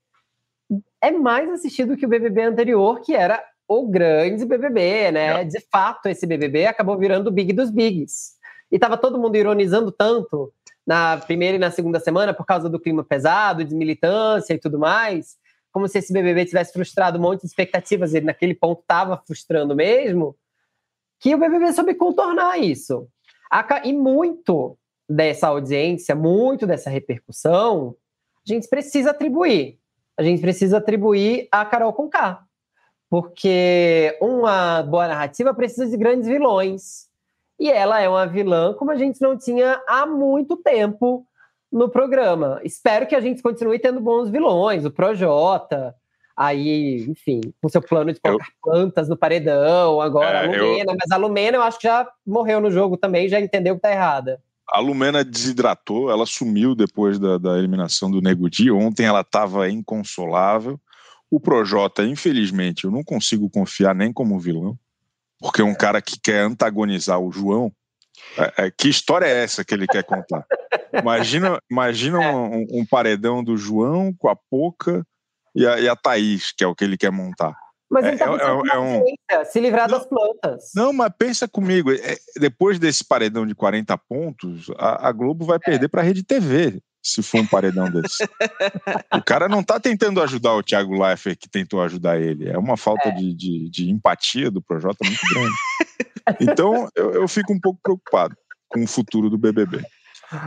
é 1.01 1.11
mais 1.11 1.49
assistido 1.49 1.95
que 1.95 2.05
o 2.05 2.09
BBB 2.09 2.41
anterior, 2.41 2.99
que 3.01 3.15
era 3.15 3.43
o 3.67 3.87
grande 3.87 4.45
BBB, 4.45 5.11
né? 5.11 5.41
É. 5.41 5.43
De 5.43 5.59
fato, 5.71 6.07
esse 6.07 6.25
BBB 6.25 6.65
acabou 6.65 6.97
virando 6.97 7.27
o 7.27 7.31
Big 7.31 7.53
dos 7.53 7.69
Bigs. 7.69 8.35
E 8.71 8.79
tava 8.79 8.97
todo 8.97 9.19
mundo 9.19 9.35
ironizando 9.35 9.91
tanto 9.91 10.51
na 10.85 11.17
primeira 11.17 11.57
e 11.57 11.59
na 11.59 11.71
segunda 11.71 11.99
semana 11.99 12.33
por 12.33 12.45
causa 12.45 12.69
do 12.69 12.79
clima 12.79 13.03
pesado, 13.03 13.63
de 13.63 13.75
militância 13.75 14.53
e 14.53 14.59
tudo 14.59 14.77
mais, 14.77 15.37
como 15.71 15.87
se 15.87 15.97
esse 15.97 16.13
BBB 16.13 16.45
tivesse 16.45 16.73
frustrado 16.73 17.17
um 17.17 17.21
monte 17.21 17.41
de 17.41 17.47
expectativas, 17.47 18.13
ele 18.13 18.25
naquele 18.25 18.53
ponto 18.53 18.81
estava 18.81 19.21
frustrando 19.25 19.75
mesmo, 19.75 20.35
que 21.19 21.33
o 21.33 21.37
BBB 21.37 21.73
soube 21.73 21.95
contornar 21.95 22.57
isso. 22.59 23.07
E 23.83 23.93
muito 23.93 24.77
dessa 25.09 25.47
audiência, 25.47 26.15
muito 26.15 26.65
dessa 26.65 26.89
repercussão, 26.89 27.95
a 28.47 28.53
gente 28.53 28.67
precisa 28.67 29.11
atribuir. 29.11 29.79
A 30.17 30.23
gente 30.23 30.41
precisa 30.41 30.77
atribuir 30.77 31.47
a 31.51 31.65
Carol 31.65 31.93
Conká. 31.93 32.43
Porque 33.09 34.17
uma 34.21 34.81
boa 34.83 35.07
narrativa 35.07 35.53
precisa 35.53 35.87
de 35.87 35.97
grandes 35.97 36.27
vilões. 36.27 37.07
E 37.59 37.69
ela 37.69 38.01
é 38.01 38.09
uma 38.09 38.25
vilã 38.25 38.73
como 38.73 38.91
a 38.91 38.95
gente 38.95 39.21
não 39.21 39.37
tinha 39.37 39.81
há 39.87 40.05
muito 40.05 40.57
tempo 40.57 41.25
no 41.71 41.89
programa. 41.89 42.59
Espero 42.63 43.07
que 43.07 43.15
a 43.15 43.21
gente 43.21 43.41
continue 43.41 43.79
tendo 43.79 43.99
bons 43.99 44.29
vilões, 44.29 44.85
o 44.85 44.91
Projota, 44.91 45.95
aí, 46.35 47.05
enfim, 47.07 47.41
com 47.61 47.69
seu 47.69 47.81
plano 47.81 48.11
de 48.11 48.19
colocar 48.19 48.47
eu... 48.47 48.53
plantas 48.61 49.07
no 49.07 49.15
paredão, 49.15 50.01
agora 50.01 50.39
é, 50.39 50.57
a 50.57 50.61
Lumena, 50.61 50.91
eu... 50.91 50.97
mas 50.99 51.11
a 51.11 51.17
Lumena 51.17 51.57
eu 51.57 51.61
acho 51.61 51.79
que 51.79 51.87
já 51.87 52.07
morreu 52.25 52.59
no 52.59 52.69
jogo 52.69 52.97
também, 52.97 53.29
já 53.29 53.39
entendeu 53.39 53.75
que 53.75 53.81
tá 53.81 53.91
errada. 53.91 54.41
A 54.67 54.79
Lumena 54.79 55.23
desidratou, 55.23 56.09
ela 56.09 56.25
sumiu 56.25 56.75
depois 56.75 57.19
da, 57.19 57.37
da 57.37 57.57
eliminação 57.57 58.09
do 58.09 58.19
Nego 58.19 58.49
Di. 58.49 58.71
Ontem 58.71 59.05
ela 59.05 59.21
estava 59.21 59.69
inconsolável. 59.69 60.79
O 61.29 61.39
Projota, 61.39 62.03
infelizmente, 62.03 62.85
eu 62.85 62.91
não 62.91 63.03
consigo 63.03 63.49
confiar 63.49 63.93
nem 63.93 64.11
como 64.11 64.39
vilão, 64.39 64.77
porque 65.39 65.61
é 65.61 65.65
um 65.65 65.75
cara 65.75 66.01
que 66.01 66.19
quer 66.19 66.39
antagonizar 66.39 67.19
o 67.19 67.31
João. 67.31 67.71
É, 68.37 68.65
é, 68.65 68.71
que 68.71 68.89
história 68.89 69.25
é 69.27 69.43
essa 69.43 69.63
que 69.63 69.73
ele 69.73 69.85
quer 69.85 70.03
contar? 70.03 70.45
Imagina, 70.93 71.59
imagina 71.69 72.23
é. 72.23 72.33
um, 72.33 72.65
um, 72.71 72.85
paredão 72.85 73.43
do 73.43 73.57
João 73.57 74.13
com 74.17 74.29
a 74.29 74.35
Poca 74.35 75.05
e 75.55 75.65
a, 75.65 75.79
e 75.79 75.87
a 75.87 75.95
Thaís, 75.95 76.51
que 76.51 76.63
é 76.63 76.67
o 76.67 76.75
que 76.75 76.83
ele 76.83 76.97
quer 76.97 77.11
montar. 77.11 77.55
Mas 77.89 78.05
ele 78.05 78.17
tá 78.17 78.25
é, 78.25 78.29
é, 78.29 78.75
é 78.75 78.79
um... 78.79 79.45
se 79.45 79.59
livrar 79.59 79.89
não, 79.89 79.97
das 79.97 80.07
plantas. 80.07 80.71
Não, 80.75 80.91
mas 80.91 81.11
pensa 81.17 81.47
comigo, 81.47 81.91
é, 81.91 82.17
depois 82.39 82.79
desse 82.79 83.05
paredão 83.05 83.45
de 83.45 83.53
40 83.53 83.97
pontos, 83.97 84.67
a, 84.77 85.07
a 85.07 85.11
Globo 85.11 85.45
vai 85.45 85.59
perder 85.59 85.87
para 85.87 86.01
a 86.01 86.03
Rede 86.03 86.23
TV, 86.23 86.81
se 87.03 87.21
for 87.21 87.41
um 87.41 87.47
paredão 87.47 87.89
desse. 87.91 88.23
o 89.13 89.23
cara 89.23 89.47
não 89.47 89.59
está 89.59 89.79
tentando 89.79 90.21
ajudar 90.21 90.55
o 90.55 90.63
Thiago 90.63 90.99
Leifert, 90.99 91.37
que 91.37 91.47
tentou 91.47 91.81
ajudar 91.83 92.19
ele. 92.19 92.49
É 92.49 92.57
uma 92.57 92.75
falta 92.75 93.09
é. 93.09 93.11
de, 93.11 93.33
de, 93.35 93.69
de, 93.69 93.91
empatia 93.91 94.49
do 94.49 94.61
Projota 94.61 95.05
muito 95.05 95.21
grande. 95.31 95.55
Então, 96.41 96.89
eu, 96.95 97.13
eu, 97.13 97.27
fico 97.27 97.53
um 97.53 97.59
pouco 97.59 97.79
preocupado 97.83 98.35
com 98.67 98.83
o 98.83 98.87
futuro 98.87 99.29
do 99.29 99.37
BBB. 99.37 99.83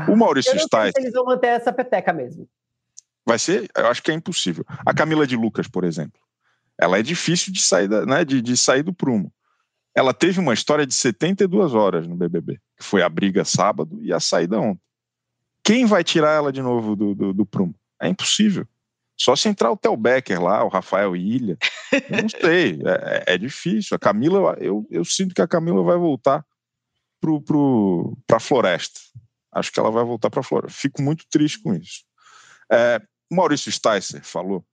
O 0.09 0.17
Maurício 0.17 0.59
Stice... 0.59 0.93
eles 0.97 1.13
vão 1.13 1.25
manter 1.25 1.47
essa 1.47 1.73
peteca 1.73 2.13
mesmo. 2.13 2.49
Vai 3.29 3.39
ser, 3.39 3.71
eu 3.77 3.87
acho 3.89 4.03
que 4.03 4.11
é 4.11 4.15
impossível. 4.15 4.65
A 4.87 4.95
Camila 4.95 5.27
de 5.27 5.37
Lucas, 5.37 5.69
por 5.69 5.85
exemplo, 5.85 6.19
ela 6.81 6.99
é 6.99 7.03
difícil 7.03 7.53
de 7.53 7.61
sair, 7.61 7.87
da, 7.87 8.07
né, 8.07 8.25
de, 8.25 8.41
de 8.41 8.57
sair 8.57 8.83
do 8.83 8.91
prumo. 8.91 9.31
Ela 9.95 10.15
teve 10.15 10.41
uma 10.41 10.55
história 10.55 10.87
de 10.87 10.95
72 10.95 11.75
horas 11.75 12.07
no 12.07 12.17
BBB, 12.17 12.59
que 12.75 12.83
foi 12.83 13.03
a 13.03 13.09
briga 13.09 13.45
sábado 13.45 13.99
e 14.01 14.15
a 14.15 14.19
saída 14.19 14.59
ontem. 14.59 14.81
Quem 15.63 15.85
vai 15.85 16.03
tirar 16.03 16.37
ela 16.37 16.51
de 16.51 16.63
novo 16.63 16.97
do, 16.97 17.15
do, 17.15 17.35
do 17.35 17.45
prumo? 17.45 17.75
É 18.01 18.09
impossível. 18.09 18.67
Só 19.15 19.37
se 19.37 19.47
entrar 19.47 19.71
o 19.71 19.77
Theo 19.77 19.95
Becker 19.95 20.43
lá, 20.43 20.65
o 20.65 20.69
Rafael 20.69 21.15
Ilha. 21.15 21.59
Eu 21.93 22.23
não 22.23 22.29
sei, 22.31 22.81
é, 22.83 23.25
é, 23.29 23.35
é, 23.35 23.37
difícil. 23.37 23.95
A 23.95 23.99
Camila, 23.99 24.57
eu, 24.59 24.87
eu 24.91 25.05
sinto 25.05 25.35
que 25.35 25.43
a 25.43 25.49
Camila 25.49 25.83
vai 25.83 25.99
voltar 25.99 26.43
para 27.21 27.41
pro, 27.43 28.17
a 28.33 28.41
floresta. 28.41 28.99
Acho 29.53 29.71
que 29.71 29.79
ela 29.79 29.91
vai 29.91 30.03
voltar 30.03 30.31
para 30.31 30.41
a 30.41 30.43
floresta. 30.43 30.81
Fico 30.81 31.03
muito 31.03 31.27
triste 31.29 31.61
com 31.63 31.75
isso. 31.75 32.09
É, 32.73 33.03
o 33.31 33.35
Maurício 33.35 33.71
Sticer 33.71 34.25
falou, 34.25 34.65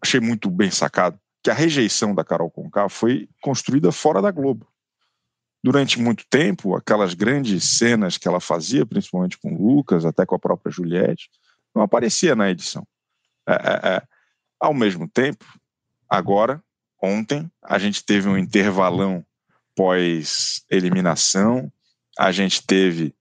achei 0.00 0.20
muito 0.20 0.50
bem 0.50 0.70
sacado, 0.70 1.18
que 1.42 1.50
a 1.50 1.54
rejeição 1.54 2.14
da 2.14 2.24
Carol 2.24 2.50
Conká 2.50 2.88
foi 2.88 3.28
construída 3.40 3.92
fora 3.92 4.20
da 4.20 4.30
Globo. 4.30 4.66
Durante 5.62 5.98
muito 5.98 6.24
tempo, 6.28 6.76
aquelas 6.76 7.14
grandes 7.14 7.64
cenas 7.64 8.16
que 8.16 8.28
ela 8.28 8.40
fazia, 8.40 8.86
principalmente 8.86 9.38
com 9.38 9.54
o 9.54 9.76
Lucas, 9.76 10.04
até 10.04 10.24
com 10.24 10.34
a 10.34 10.38
própria 10.38 10.72
Juliette, 10.72 11.30
não 11.74 11.82
aparecia 11.82 12.34
na 12.34 12.50
edição. 12.50 12.86
É, 13.48 13.52
é, 13.52 13.96
é. 13.96 14.02
Ao 14.60 14.72
mesmo 14.72 15.08
tempo, 15.08 15.44
agora, 16.08 16.62
ontem, 17.02 17.50
a 17.62 17.78
gente 17.78 18.04
teve 18.04 18.28
um 18.28 18.38
intervalão 18.38 19.24
pós-eliminação, 19.74 21.70
a 22.18 22.32
gente 22.32 22.66
teve 22.66 23.14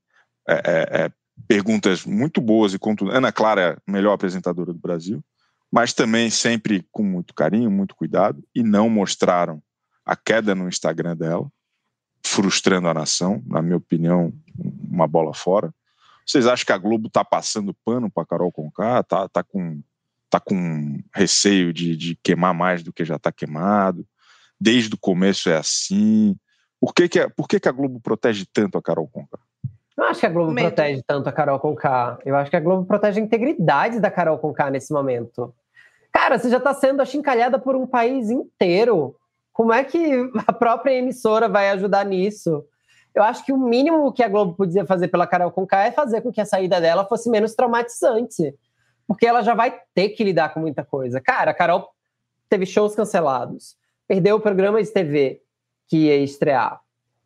é, 0.48 0.54
é, 0.54 1.06
é 1.06 1.12
perguntas 1.48 2.06
muito 2.06 2.42
boas 2.42 2.74
e 2.74 2.80
contundentes. 2.80 3.18
Ana 3.18 3.32
Clara, 3.32 3.78
melhor 3.88 4.14
apresentadora 4.14 4.74
do 4.74 4.80
Brasil, 4.80 5.24
mas 5.72 5.94
também 5.94 6.30
sempre 6.30 6.86
com 6.92 7.04
muito 7.04 7.34
carinho, 7.34 7.70
muito 7.70 7.96
cuidado, 7.96 8.44
e 8.54 8.64
não 8.64 8.90
mostraram 8.90 9.62
a 10.06 10.16
queda 10.16 10.54
no 10.54 10.68
Instagram 10.68 11.16
dela, 11.18 11.50
frustrando 12.26 12.88
a 12.88 12.94
nação, 12.94 13.44
na 13.46 13.62
minha 13.62 13.78
opinião, 13.78 14.34
uma 14.90 15.08
bola 15.08 15.34
fora. 15.34 15.74
Vocês 16.26 16.48
acham 16.48 16.66
que 16.66 16.72
a 16.72 16.78
Globo 16.78 17.08
está 17.08 17.24
passando 17.24 17.76
pano 17.86 18.10
para 18.10 18.26
Carol 18.26 18.52
Conká? 18.52 19.04
Tá, 19.04 19.28
tá 19.28 19.44
com 19.44 19.82
tá 20.30 20.40
com 20.40 21.00
receio 21.14 21.72
de, 21.72 21.96
de 21.96 22.16
queimar 22.22 22.54
mais 22.54 22.84
do 22.84 22.92
que 22.92 23.06
já 23.06 23.16
está 23.16 23.32
queimado? 23.32 24.06
Desde 24.60 24.94
o 24.94 24.98
começo 24.98 25.50
é 25.50 25.56
assim. 25.56 26.36
Por 26.80 26.94
que, 26.94 27.08
que, 27.08 27.30
por 27.30 27.48
que, 27.48 27.60
que 27.60 27.70
a 27.70 27.72
Globo 27.72 28.00
protege 28.02 28.46
tanto 28.52 28.78
a 28.78 28.82
Carol 28.82 29.08
Conká? 29.08 29.40
Não 29.98 30.08
acho 30.08 30.20
que 30.20 30.26
a 30.26 30.30
Globo 30.30 30.52
Medo. 30.52 30.68
protege 30.68 31.02
tanto 31.08 31.30
a 31.30 31.32
Carol 31.32 31.60
Conká. 31.60 32.18
Eu 32.26 32.36
acho 32.36 32.50
que 32.50 32.58
a 32.58 32.60
Globo 32.60 32.86
protege 32.86 33.20
a 33.20 33.24
integridade 33.24 34.00
da 34.00 34.12
Carol 34.12 34.38
Conká 34.38 34.70
nesse 34.70 34.92
momento. 34.92 35.54
Cara, 36.12 36.38
você 36.38 36.50
já 36.50 36.58
está 36.58 36.74
sendo 36.74 37.02
achincalhada 37.02 37.58
por 37.58 37.76
um 37.76 37.88
país 37.88 38.30
inteiro. 38.30 39.16
Como 39.54 39.72
é 39.72 39.84
que 39.84 40.30
a 40.48 40.52
própria 40.52 40.94
emissora 40.94 41.48
vai 41.48 41.70
ajudar 41.70 42.06
nisso? 42.06 42.66
Eu 43.14 43.24
acho 43.24 43.46
que 43.46 43.54
o 43.54 43.58
mínimo 43.58 44.12
que 44.12 44.22
a 44.22 44.28
Globo 44.28 44.54
podia 44.54 44.86
fazer 44.86 45.08
pela 45.08 45.26
Carol 45.26 45.52
Conká 45.52 45.84
é 45.84 45.92
fazer 45.92 46.22
com 46.22 46.32
que 46.32 46.42
a 46.42 46.46
saída 46.46 46.82
dela 46.82 47.06
fosse 47.06 47.30
menos 47.30 47.56
traumatizante. 47.56 48.54
Porque 49.08 49.26
ela 49.26 49.42
já 49.42 49.54
vai 49.54 49.80
ter 49.94 50.10
que 50.10 50.24
lidar 50.24 50.54
com 50.54 50.60
muita 50.60 50.84
coisa. 50.84 51.22
Cara, 51.22 51.52
a 51.52 51.54
Carol 51.54 51.90
teve 52.50 52.66
shows 52.66 52.96
cancelados, 52.96 53.78
perdeu 54.08 54.36
o 54.36 54.40
programa 54.42 54.82
de 54.84 54.92
TV 54.92 55.42
que 55.88 56.08
ia 56.08 56.18
estrear, 56.18 56.82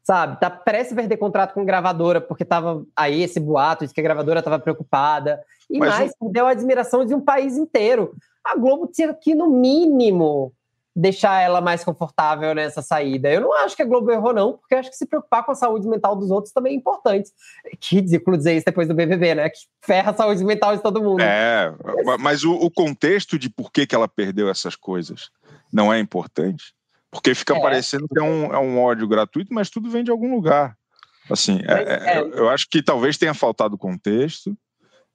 sabe? 0.10 0.39
Tá 0.39 0.50
prestes 0.50 0.93
a 0.93 0.95
perder 0.95 1.17
contrato 1.17 1.54
com 1.54 1.63
gravadora, 1.63 2.19
porque 2.19 2.43
tava 2.43 2.84
aí 2.95 3.22
esse 3.22 3.39
boato 3.39 3.86
de 3.86 3.93
que 3.93 4.00
a 4.00 4.04
gravadora 4.04 4.41
tava 4.41 4.58
preocupada. 4.58 5.39
E 5.69 5.78
Mas 5.78 5.89
mais, 5.89 6.12
eu... 6.12 6.17
perdeu 6.26 6.48
a 6.48 6.50
admiração 6.50 7.06
de 7.06 7.13
um 7.13 7.22
país 7.22 7.56
inteiro. 7.58 8.15
A 8.43 8.58
Globo 8.58 8.88
tinha 8.91 9.13
que, 9.13 9.36
no 9.36 9.48
mínimo, 9.48 10.52
deixar 10.95 11.43
ela 11.43 11.62
mais 11.62 11.84
confortável 11.84 12.56
nessa 12.56 12.82
saída. 12.82 13.30
Eu 13.30 13.41
não 13.41 13.54
acho 13.54 13.76
que 13.76 13.84
a 13.84 13.86
Globo 13.86 14.10
errou, 14.10 14.34
não, 14.34 14.54
porque 14.54 14.74
acho 14.74 14.89
que 14.89 14.98
se 14.98 15.06
preocupar 15.06 15.45
com 15.45 15.52
a 15.52 15.56
saúde 15.56 15.88
mental 15.88 16.15
dos 16.15 16.32
outros 16.32 16.52
também 16.52 16.74
é 16.74 16.76
importante. 16.76 17.30
Que 17.80 17.98
ridículo 17.98 18.36
dizer 18.36 18.56
isso 18.56 18.65
depois 18.65 18.88
do 18.88 18.95
BBB, 18.95 19.36
né? 19.36 19.50
Que 19.52 19.60
ferra 19.86 20.10
a 20.10 20.15
saúde 20.15 20.43
mental 20.43 20.76
de 20.76 20.82
todo 20.82 21.04
mundo. 21.04 21.22
É, 21.22 21.72
mas 22.19 22.43
o, 22.43 22.56
o 22.56 22.72
contexto 22.72 23.38
de 23.38 23.48
por 23.48 23.72
que, 23.72 23.86
que 23.86 23.93
ela 23.93 24.08
perdeu 24.08 24.50
essas 24.50 24.76
coisas 24.76 25.30
não 25.72 25.93
é 25.93 26.00
importante? 26.00 26.74
Porque 27.12 27.34
fica 27.34 27.56
é. 27.56 27.62
parecendo 27.62 28.08
que 28.08 28.19
é 28.19 28.24
um, 28.24 28.54
é 28.54 28.60
um 28.60 28.80
ódio 28.80 29.08
gratuito, 29.08 29.54
mas 29.54 29.69
tudo 29.69 29.89
vem 29.89 30.04
de 30.04 30.12
algum 30.12 30.34
lugar. 30.34 30.78
Assim, 31.30 31.60
é, 31.67 31.74
é, 31.74 32.17
é, 32.17 32.22
eu 32.22 32.50
acho 32.50 32.67
que 32.69 32.82
talvez 32.82 33.17
tenha 33.17 33.34
faltado 33.34 33.78
contexto, 33.78 34.58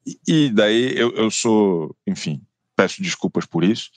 e, 0.07 0.19
e 0.27 0.51
daí 0.51 0.97
eu, 0.97 1.13
eu 1.15 1.31
sou, 1.31 1.97
enfim, 2.07 2.43
peço 2.77 3.03
desculpas 3.03 3.47
por 3.47 3.65
isso, 3.65 3.91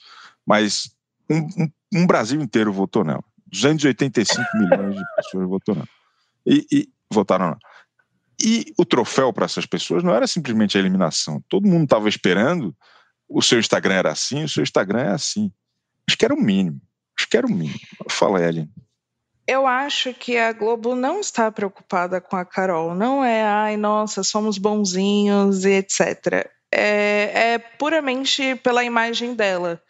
mas 0.46 0.90
um, 1.30 1.38
um, 1.38 1.70
um 1.94 2.06
Brasil 2.06 2.40
inteiro 2.40 2.72
votou 2.72 3.04
nela. 3.04 3.22
285 3.46 4.42
milhões 4.56 4.96
de 4.96 5.02
pessoas 5.16 5.48
votaram 5.48 5.80
nela. 5.80 5.88
E, 6.46 6.66
e 6.70 6.88
votaram 7.12 7.46
nela. 7.46 7.58
E 8.40 8.72
o 8.78 8.84
troféu 8.84 9.32
para 9.32 9.46
essas 9.46 9.66
pessoas 9.66 10.02
não 10.02 10.14
era 10.14 10.26
simplesmente 10.26 10.76
a 10.76 10.80
eliminação. 10.80 11.42
Todo 11.48 11.66
mundo 11.66 11.84
estava 11.84 12.08
esperando. 12.08 12.74
O 13.28 13.42
seu 13.42 13.58
Instagram 13.58 13.94
era 13.94 14.12
assim, 14.12 14.44
o 14.44 14.48
seu 14.48 14.62
Instagram 14.62 15.00
é 15.00 15.12
assim. 15.12 15.52
Acho 16.08 16.16
que 16.16 16.24
era 16.24 16.34
o 16.34 16.40
mínimo. 16.40 16.80
Acho 17.18 17.28
que 17.28 17.36
era 17.36 17.46
o. 17.46 17.50
Fala, 18.08 18.40
Ellen. 18.40 18.68
Eu 19.46 19.66
acho 19.66 20.12
que 20.12 20.36
a 20.36 20.52
Globo 20.52 20.94
não 20.94 21.20
está 21.20 21.50
preocupada 21.50 22.20
com 22.20 22.36
a 22.36 22.44
Carol. 22.44 22.94
Não 22.94 23.24
é, 23.24 23.42
ai, 23.42 23.76
nossa, 23.78 24.22
somos 24.22 24.58
bonzinhos 24.58 25.64
e 25.64 25.70
etc. 25.70 26.50
É, 26.70 27.52
é 27.54 27.58
puramente 27.58 28.54
pela 28.56 28.84
imagem 28.84 29.34
dela. 29.34 29.82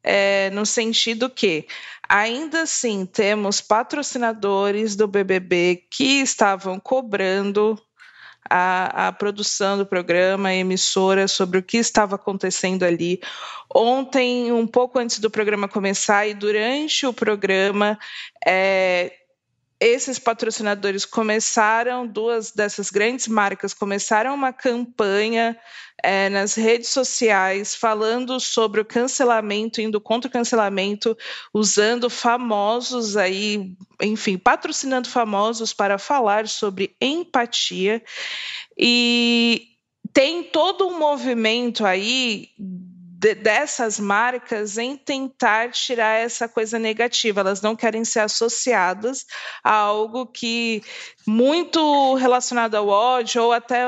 É, 0.00 0.50
no 0.50 0.64
sentido 0.64 1.28
que 1.28 1.66
ainda 2.08 2.62
assim 2.62 3.04
temos 3.04 3.60
patrocinadores 3.60 4.94
do 4.94 5.08
BBB 5.08 5.86
que 5.90 6.20
estavam 6.20 6.78
cobrando 6.78 7.76
a, 8.48 9.08
a, 9.08 9.12
produção 9.12 9.78
do 9.78 9.86
programa, 9.86 10.50
a 10.50 10.54
emissora, 10.54 11.26
sobre 11.26 11.58
o 11.58 11.62
que 11.62 11.78
estava 11.78 12.16
acontecendo 12.16 12.82
ali. 12.82 13.20
Ontem, 13.74 14.52
um 14.52 14.66
pouco 14.66 14.98
antes 14.98 15.18
do 15.18 15.30
programa 15.30 15.68
começar 15.68 16.26
e 16.26 16.34
durante 16.34 17.06
o 17.06 17.12
programa, 17.12 17.98
é, 18.46 19.12
esses 19.86 20.18
patrocinadores 20.18 21.04
começaram, 21.04 22.06
duas 22.06 22.50
dessas 22.50 22.88
grandes 22.88 23.28
marcas 23.28 23.74
começaram 23.74 24.34
uma 24.34 24.50
campanha 24.50 25.54
é, 26.02 26.30
nas 26.30 26.54
redes 26.54 26.88
sociais 26.88 27.74
falando 27.74 28.40
sobre 28.40 28.80
o 28.80 28.84
cancelamento, 28.84 29.82
indo 29.82 30.00
contra 30.00 30.28
o 30.28 30.32
cancelamento, 30.32 31.14
usando 31.52 32.08
famosos 32.08 33.14
aí, 33.14 33.76
enfim, 34.00 34.38
patrocinando 34.38 35.06
famosos 35.06 35.74
para 35.74 35.98
falar 35.98 36.48
sobre 36.48 36.96
empatia. 36.98 38.02
E 38.78 39.68
tem 40.14 40.44
todo 40.44 40.88
um 40.88 40.98
movimento 40.98 41.84
aí 41.84 42.48
de, 43.24 43.34
dessas 43.34 43.98
marcas 43.98 44.76
em 44.76 44.98
tentar 44.98 45.70
tirar 45.70 46.20
essa 46.20 46.46
coisa 46.46 46.78
negativa. 46.78 47.40
Elas 47.40 47.62
não 47.62 47.74
querem 47.74 48.04
ser 48.04 48.20
associadas 48.20 49.24
a 49.62 49.72
algo 49.72 50.26
que 50.26 50.82
muito 51.26 52.14
relacionado 52.16 52.74
ao 52.74 52.88
ódio 52.88 53.44
ou 53.44 53.52
até 53.52 53.86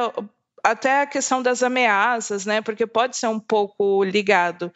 até 0.67 1.03
a 1.03 1.07
questão 1.07 1.41
das 1.41 1.63
ameaças, 1.63 2.45
né? 2.45 2.61
Porque 2.61 2.87
pode 2.87 3.17
ser 3.17 3.29
um 3.29 3.39
pouco 3.39 4.03
ligado. 4.03 4.73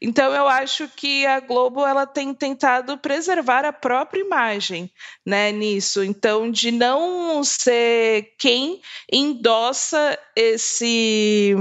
Então 0.00 0.32
eu 0.32 0.46
acho 0.46 0.88
que 0.88 1.26
a 1.26 1.40
Globo 1.40 1.84
ela 1.84 2.06
tem 2.06 2.32
tentado 2.32 2.96
preservar 2.96 3.64
a 3.64 3.72
própria 3.72 4.20
imagem, 4.20 4.88
né? 5.26 5.50
Nisso, 5.50 6.04
então 6.04 6.48
de 6.48 6.70
não 6.70 7.42
ser 7.42 8.34
quem 8.38 8.80
endossa 9.12 10.16
esse 10.36 11.56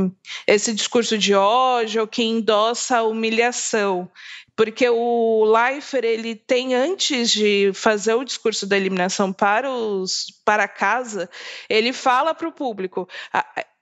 esse 0.45 0.73
discurso 0.73 1.17
de 1.17 1.33
ódio 1.33 2.01
ou 2.01 2.07
quem 2.07 2.37
endossa 2.37 2.99
a 2.99 3.03
humilhação 3.03 4.09
porque 4.55 4.87
o 4.87 5.43
Leifert 5.45 6.05
ele 6.05 6.35
tem 6.35 6.75
antes 6.75 7.31
de 7.31 7.71
fazer 7.73 8.13
o 8.13 8.23
discurso 8.23 8.67
da 8.67 8.77
eliminação 8.77 9.33
para 9.33 9.71
os 9.71 10.27
para 10.45 10.67
casa, 10.67 11.27
ele 11.67 11.91
fala 11.91 12.35
para 12.35 12.47
o 12.47 12.51
público 12.51 13.07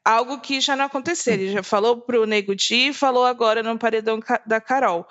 algo 0.10 0.40
que 0.40 0.60
já 0.60 0.76
não 0.76 0.86
aconteceu. 0.86 1.34
Ele 1.34 1.52
já 1.52 1.62
falou 1.62 2.02
para 2.02 2.20
o 2.20 2.26
Nego 2.26 2.56
Di 2.56 2.90
e 2.90 2.94
falou 2.94 3.26
agora 3.26 3.62
no 3.62 3.78
paredão 3.78 4.20
da 4.46 4.60
Carol. 4.60 5.08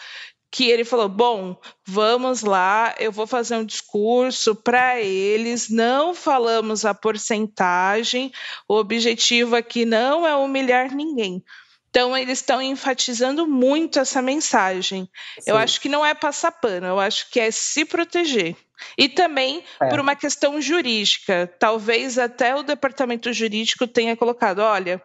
Que 0.51 0.71
ele 0.71 0.85
falou: 0.85 1.09
bom, 1.09 1.61
vamos 1.87 2.43
lá, 2.43 2.95
eu 2.99 3.13
vou 3.13 3.27
fazer 3.27 3.57
um 3.57 3.65
discurso 3.65 4.55
para 4.55 5.01
eles, 5.01 5.69
não 5.69 6.15
falamos 6.15 6.85
a 6.85 6.95
porcentagem, 6.95 8.33
o 8.67 8.75
objetivo 8.75 9.55
aqui 9.55 9.85
não 9.85 10.27
é 10.27 10.35
humilhar 10.35 10.95
ninguém. 10.95 11.45
Então, 11.91 12.17
eles 12.17 12.39
estão 12.39 12.61
enfatizando 12.61 13.47
muito 13.47 13.99
essa 13.99 14.21
mensagem. 14.21 15.09
Sim. 15.39 15.51
Eu 15.51 15.57
acho 15.57 15.81
que 15.81 15.89
não 15.89 16.05
é 16.05 16.15
passar 16.15 16.53
pano, 16.53 16.87
eu 16.87 17.01
acho 17.01 17.31
que 17.31 17.41
é 17.41 17.51
se 17.51 17.85
proteger. 17.85 18.57
E 18.97 19.09
também 19.09 19.63
é. 19.81 19.89
por 19.89 20.01
uma 20.01 20.15
questão 20.15 20.61
jurídica. 20.61 21.53
Talvez 21.59 22.19
até 22.19 22.55
o 22.55 22.63
departamento 22.63 23.33
jurídico 23.33 23.87
tenha 23.87 24.17
colocado: 24.17 24.61
olha, 24.61 25.03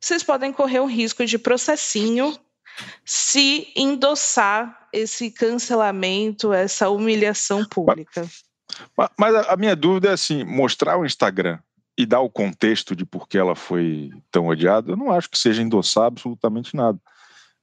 vocês 0.00 0.22
podem 0.22 0.52
correr 0.52 0.80
um 0.80 0.86
risco 0.86 1.24
de 1.24 1.38
processinho 1.38 2.36
se 3.04 3.72
endossar 3.76 4.88
esse 4.92 5.30
cancelamento, 5.30 6.52
essa 6.52 6.88
humilhação 6.88 7.64
pública. 7.64 8.26
Mas, 8.96 9.10
mas 9.18 9.34
a 9.48 9.56
minha 9.56 9.76
dúvida 9.76 10.08
é 10.10 10.12
assim: 10.12 10.44
mostrar 10.44 10.98
o 10.98 11.06
Instagram 11.06 11.58
e 11.96 12.04
dar 12.04 12.20
o 12.20 12.30
contexto 12.30 12.94
de 12.96 13.04
por 13.04 13.28
que 13.28 13.38
ela 13.38 13.54
foi 13.54 14.10
tão 14.30 14.48
odiada, 14.48 14.92
eu 14.92 14.96
não 14.96 15.12
acho 15.12 15.30
que 15.30 15.38
seja 15.38 15.62
endossar 15.62 16.06
absolutamente 16.06 16.74
nada. 16.74 16.98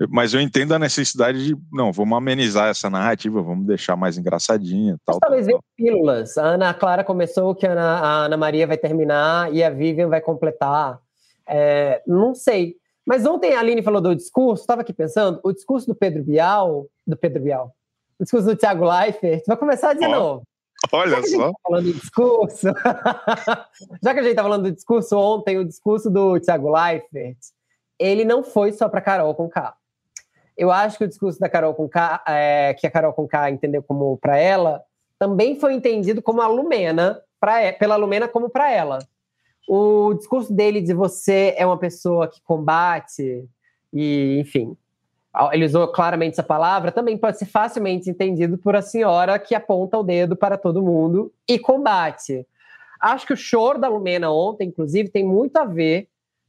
Mas 0.10 0.34
eu 0.34 0.42
entendo 0.42 0.74
a 0.74 0.80
necessidade 0.80 1.46
de, 1.46 1.58
não, 1.72 1.92
vamos 1.92 2.18
amenizar 2.18 2.70
essa 2.70 2.90
narrativa, 2.90 3.42
vamos 3.42 3.66
deixar 3.66 3.96
mais 3.96 4.18
engraçadinha. 4.18 4.98
Tal, 5.06 5.20
talvez 5.20 5.46
tal, 5.46 5.56
tal. 5.56 5.64
pílulas. 5.76 6.38
A 6.38 6.46
Ana 6.46 6.74
Clara 6.74 7.04
começou, 7.04 7.54
que 7.54 7.68
a 7.68 7.72
Ana, 7.72 8.00
a 8.00 8.26
Ana, 8.26 8.38
Maria 8.38 8.66
vai 8.66 8.78
terminar 8.78 9.54
e 9.54 9.64
a 9.64 9.70
Vivian 9.70 10.08
vai 10.08 10.22
completar. 10.22 11.00
É, 11.48 12.02
não 12.08 12.34
sei. 12.34 12.78
Mas 13.06 13.26
ontem 13.26 13.54
a 13.54 13.60
Aline 13.60 13.84
falou 13.84 14.02
do 14.02 14.16
discurso, 14.16 14.64
estava 14.64 14.82
aqui 14.82 14.94
pensando, 14.94 15.40
o 15.44 15.52
discurso 15.52 15.88
do 15.88 15.96
Pedro 15.96 16.24
Bial, 16.24 16.88
do 17.06 17.18
Pedro 17.18 17.42
Bial, 17.42 17.76
o 18.20 18.24
discurso 18.24 18.48
do 18.48 18.56
Thiago 18.56 18.86
Leifert, 18.86 19.44
vai 19.48 19.58
começar 19.58 19.94
de 19.94 20.06
oh, 20.06 20.10
novo. 20.10 20.44
Olha 20.92 21.22
só. 21.24 21.52
Tá 21.52 21.58
falando 21.64 21.86
do 21.86 21.94
discurso, 21.94 22.68
já 24.04 24.14
que 24.14 24.20
a 24.20 24.24
gente 24.24 24.32
está 24.32 24.44
falando 24.44 24.64
do 24.64 24.72
discurso 24.72 25.18
ontem, 25.18 25.58
o 25.58 25.66
discurso 25.66 26.10
do 26.10 26.40
Thiago 26.40 26.72
Leifert, 26.72 27.38
ele 28.00 28.24
não 28.24 28.44
foi 28.44 28.72
só 28.72 28.88
para 28.88 29.02
Carol 29.02 29.34
com 29.36 29.50
K 29.50 29.76
eu 30.58 30.72
acho 30.72 30.98
que 30.98 31.04
o 31.04 31.08
discurso 31.08 31.40
da 31.40 31.50
Carol 31.50 31.74
com 31.74 31.90
é, 32.28 32.74
que 32.74 32.86
a 32.86 32.92
Carol 32.92 33.14
com 33.14 33.28
K 33.28 33.52
entendeu 33.52 33.82
como 33.82 34.18
para 34.18 34.38
ela, 34.38 34.84
também 35.18 35.60
foi 35.60 35.74
entendido 35.74 36.22
como 36.22 36.42
a 36.42 36.48
Lumena, 36.48 37.22
pra, 37.40 37.74
pela 37.74 37.96
Lumena 37.96 38.28
como 38.28 38.50
para 38.50 38.72
ela. 38.72 39.00
O 39.68 40.14
discurso 40.16 40.54
dele 40.54 40.82
de 40.82 40.94
você 40.94 41.54
é 41.58 41.66
uma 41.66 41.78
pessoa 41.78 42.28
que 42.28 42.42
combate, 42.42 43.48
e 43.94 44.40
enfim, 44.40 44.76
ele 45.52 45.66
usou 45.66 45.88
claramente 45.88 46.34
essa 46.34 46.44
palavra, 46.44 46.92
também 46.92 47.18
pode 47.18 47.38
ser 47.38 47.46
facilmente 47.46 48.10
entendido 48.10 48.58
por 48.58 48.76
a 48.76 48.82
senhora 48.82 49.40
que 49.40 49.56
aponta 49.56 49.98
o 49.98 50.04
dedo 50.04 50.36
para 50.36 50.58
todo 50.58 50.82
mundo 50.82 51.32
e 51.48 51.58
combate. 51.58 52.46
Acho 53.00 53.26
que 53.26 53.34
o 53.34 53.38
choro 53.38 53.80
da 53.80 53.88
Lumena 53.88 54.32
ontem, 54.32 54.68
inclusive, 54.68 55.10
tem 55.10 55.26
muito 55.26 55.58
a 55.58 55.66
ver 55.66 56.08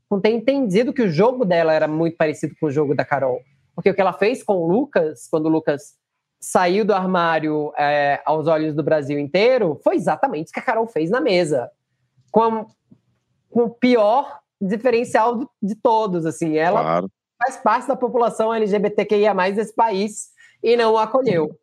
com 0.08 0.20
ter 0.20 0.30
entendido 0.30 0.92
que 0.92 1.02
o 1.02 1.10
jogo 1.10 1.44
dela 1.44 1.72
era 1.72 1.88
muito 1.88 2.16
parecido 2.16 2.54
com 2.60 2.66
o 2.66 2.70
jogo 2.70 2.94
da 2.94 3.04
Carol. 3.04 3.40
Porque 3.74 3.90
o 3.90 3.94
que 3.94 4.00
ela 4.00 4.12
fez 4.12 4.42
com 4.42 4.54
o 4.54 4.66
Lucas, 4.70 5.26
quando 5.30 5.46
o 5.46 5.50
Lucas 5.50 5.94
saiu 6.40 6.84
do 6.84 6.92
armário 6.92 7.72
é, 7.78 8.20
aos 8.24 8.46
olhos 8.46 8.74
do 8.74 8.82
Brasil 8.82 9.18
inteiro, 9.18 9.80
foi 9.82 9.96
exatamente 9.96 10.50
o 10.50 10.52
que 10.52 10.60
a 10.60 10.62
Carol 10.62 10.86
fez 10.86 11.10
na 11.10 11.20
mesa. 11.20 11.70
Com 12.30 12.66
com 13.52 13.64
o 13.64 13.70
pior 13.70 14.40
diferencial 14.60 15.36
de, 15.38 15.46
de 15.62 15.74
todos, 15.74 16.24
assim. 16.24 16.56
Ela 16.56 16.80
Claro. 16.80 17.10
faz 17.38 17.56
parte 17.58 17.86
da 17.86 17.94
população 17.94 18.52
LGBTQIA+, 18.52 19.34
desse 19.52 19.74
país 19.74 20.30
e 20.62 20.76
não 20.76 20.94
o 20.94 20.98
acolheu. 20.98 21.56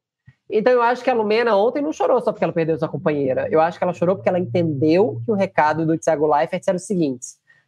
Então 0.49 0.73
eu 0.73 0.81
acho 0.81 1.03
que 1.03 1.09
a 1.09 1.13
Lumena 1.13 1.55
ontem 1.55 1.81
não 1.81 1.93
chorou 1.93 2.19
só 2.21 2.31
porque 2.31 2.43
ela 2.43 2.53
perdeu 2.53 2.77
sua 2.77 2.87
companheira. 2.87 3.47
Eu 3.51 3.59
acho 3.61 3.77
que 3.77 3.83
ela 3.83 3.93
chorou 3.93 4.15
porque 4.15 4.29
ela 4.29 4.39
entendeu 4.39 5.21
que 5.25 5.31
o 5.31 5.35
recado 5.35 5.85
do 5.85 5.97
Thiago 5.97 6.27
Leifert 6.27 6.63
era 6.67 6.77
o 6.77 6.79
seguinte: 6.79 7.25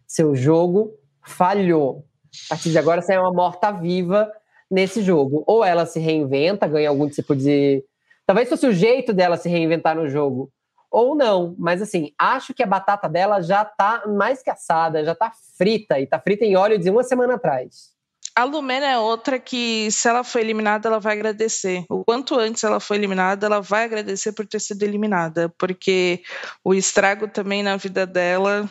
seu 0.07 0.35
jogo 0.35 0.93
falhou. 1.23 2.05
A 2.45 2.49
partir 2.49 2.71
de 2.71 2.77
agora 2.77 3.01
você 3.01 3.13
é 3.13 3.19
uma 3.19 3.33
morta-viva 3.33 4.31
nesse 4.69 5.01
jogo. 5.01 5.43
Ou 5.45 5.63
ela 5.63 5.85
se 5.85 5.99
reinventa, 5.99 6.67
ganha 6.67 6.89
algum 6.89 7.09
tipo 7.09 7.35
de. 7.35 7.83
Talvez 8.25 8.47
fosse 8.47 8.65
o 8.67 8.73
jeito 8.73 9.13
dela 9.13 9.37
se 9.37 9.49
reinventar 9.49 9.95
no 9.95 10.07
jogo. 10.07 10.51
Ou 10.89 11.15
não. 11.15 11.55
Mas 11.57 11.81
assim, 11.81 12.13
acho 12.17 12.53
que 12.53 12.63
a 12.63 12.67
batata 12.67 13.09
dela 13.09 13.41
já 13.41 13.65
tá 13.65 14.03
mais 14.07 14.41
que 14.41 14.49
assada, 14.49 15.03
já 15.03 15.13
tá 15.13 15.31
frita. 15.57 15.99
E 15.99 16.07
tá 16.07 16.19
frita 16.19 16.45
em 16.45 16.55
óleo 16.55 16.79
de 16.79 16.89
uma 16.89 17.03
semana 17.03 17.35
atrás. 17.35 17.91
A 18.33 18.45
Lumena 18.45 18.85
é 18.87 18.97
outra 18.97 19.37
que, 19.37 19.91
se 19.91 20.07
ela 20.07 20.23
foi 20.23 20.39
eliminada, 20.39 20.87
ela 20.87 20.99
vai 20.99 21.13
agradecer. 21.13 21.83
O 21.89 22.05
quanto 22.05 22.39
antes 22.39 22.63
ela 22.63 22.79
foi 22.79 22.95
eliminada, 22.95 23.45
ela 23.45 23.59
vai 23.59 23.83
agradecer 23.83 24.31
por 24.31 24.47
ter 24.47 24.59
sido 24.59 24.83
eliminada, 24.83 25.49
porque 25.57 26.21
o 26.63 26.73
estrago 26.73 27.27
também 27.27 27.61
na 27.61 27.75
vida 27.75 28.05
dela 28.07 28.69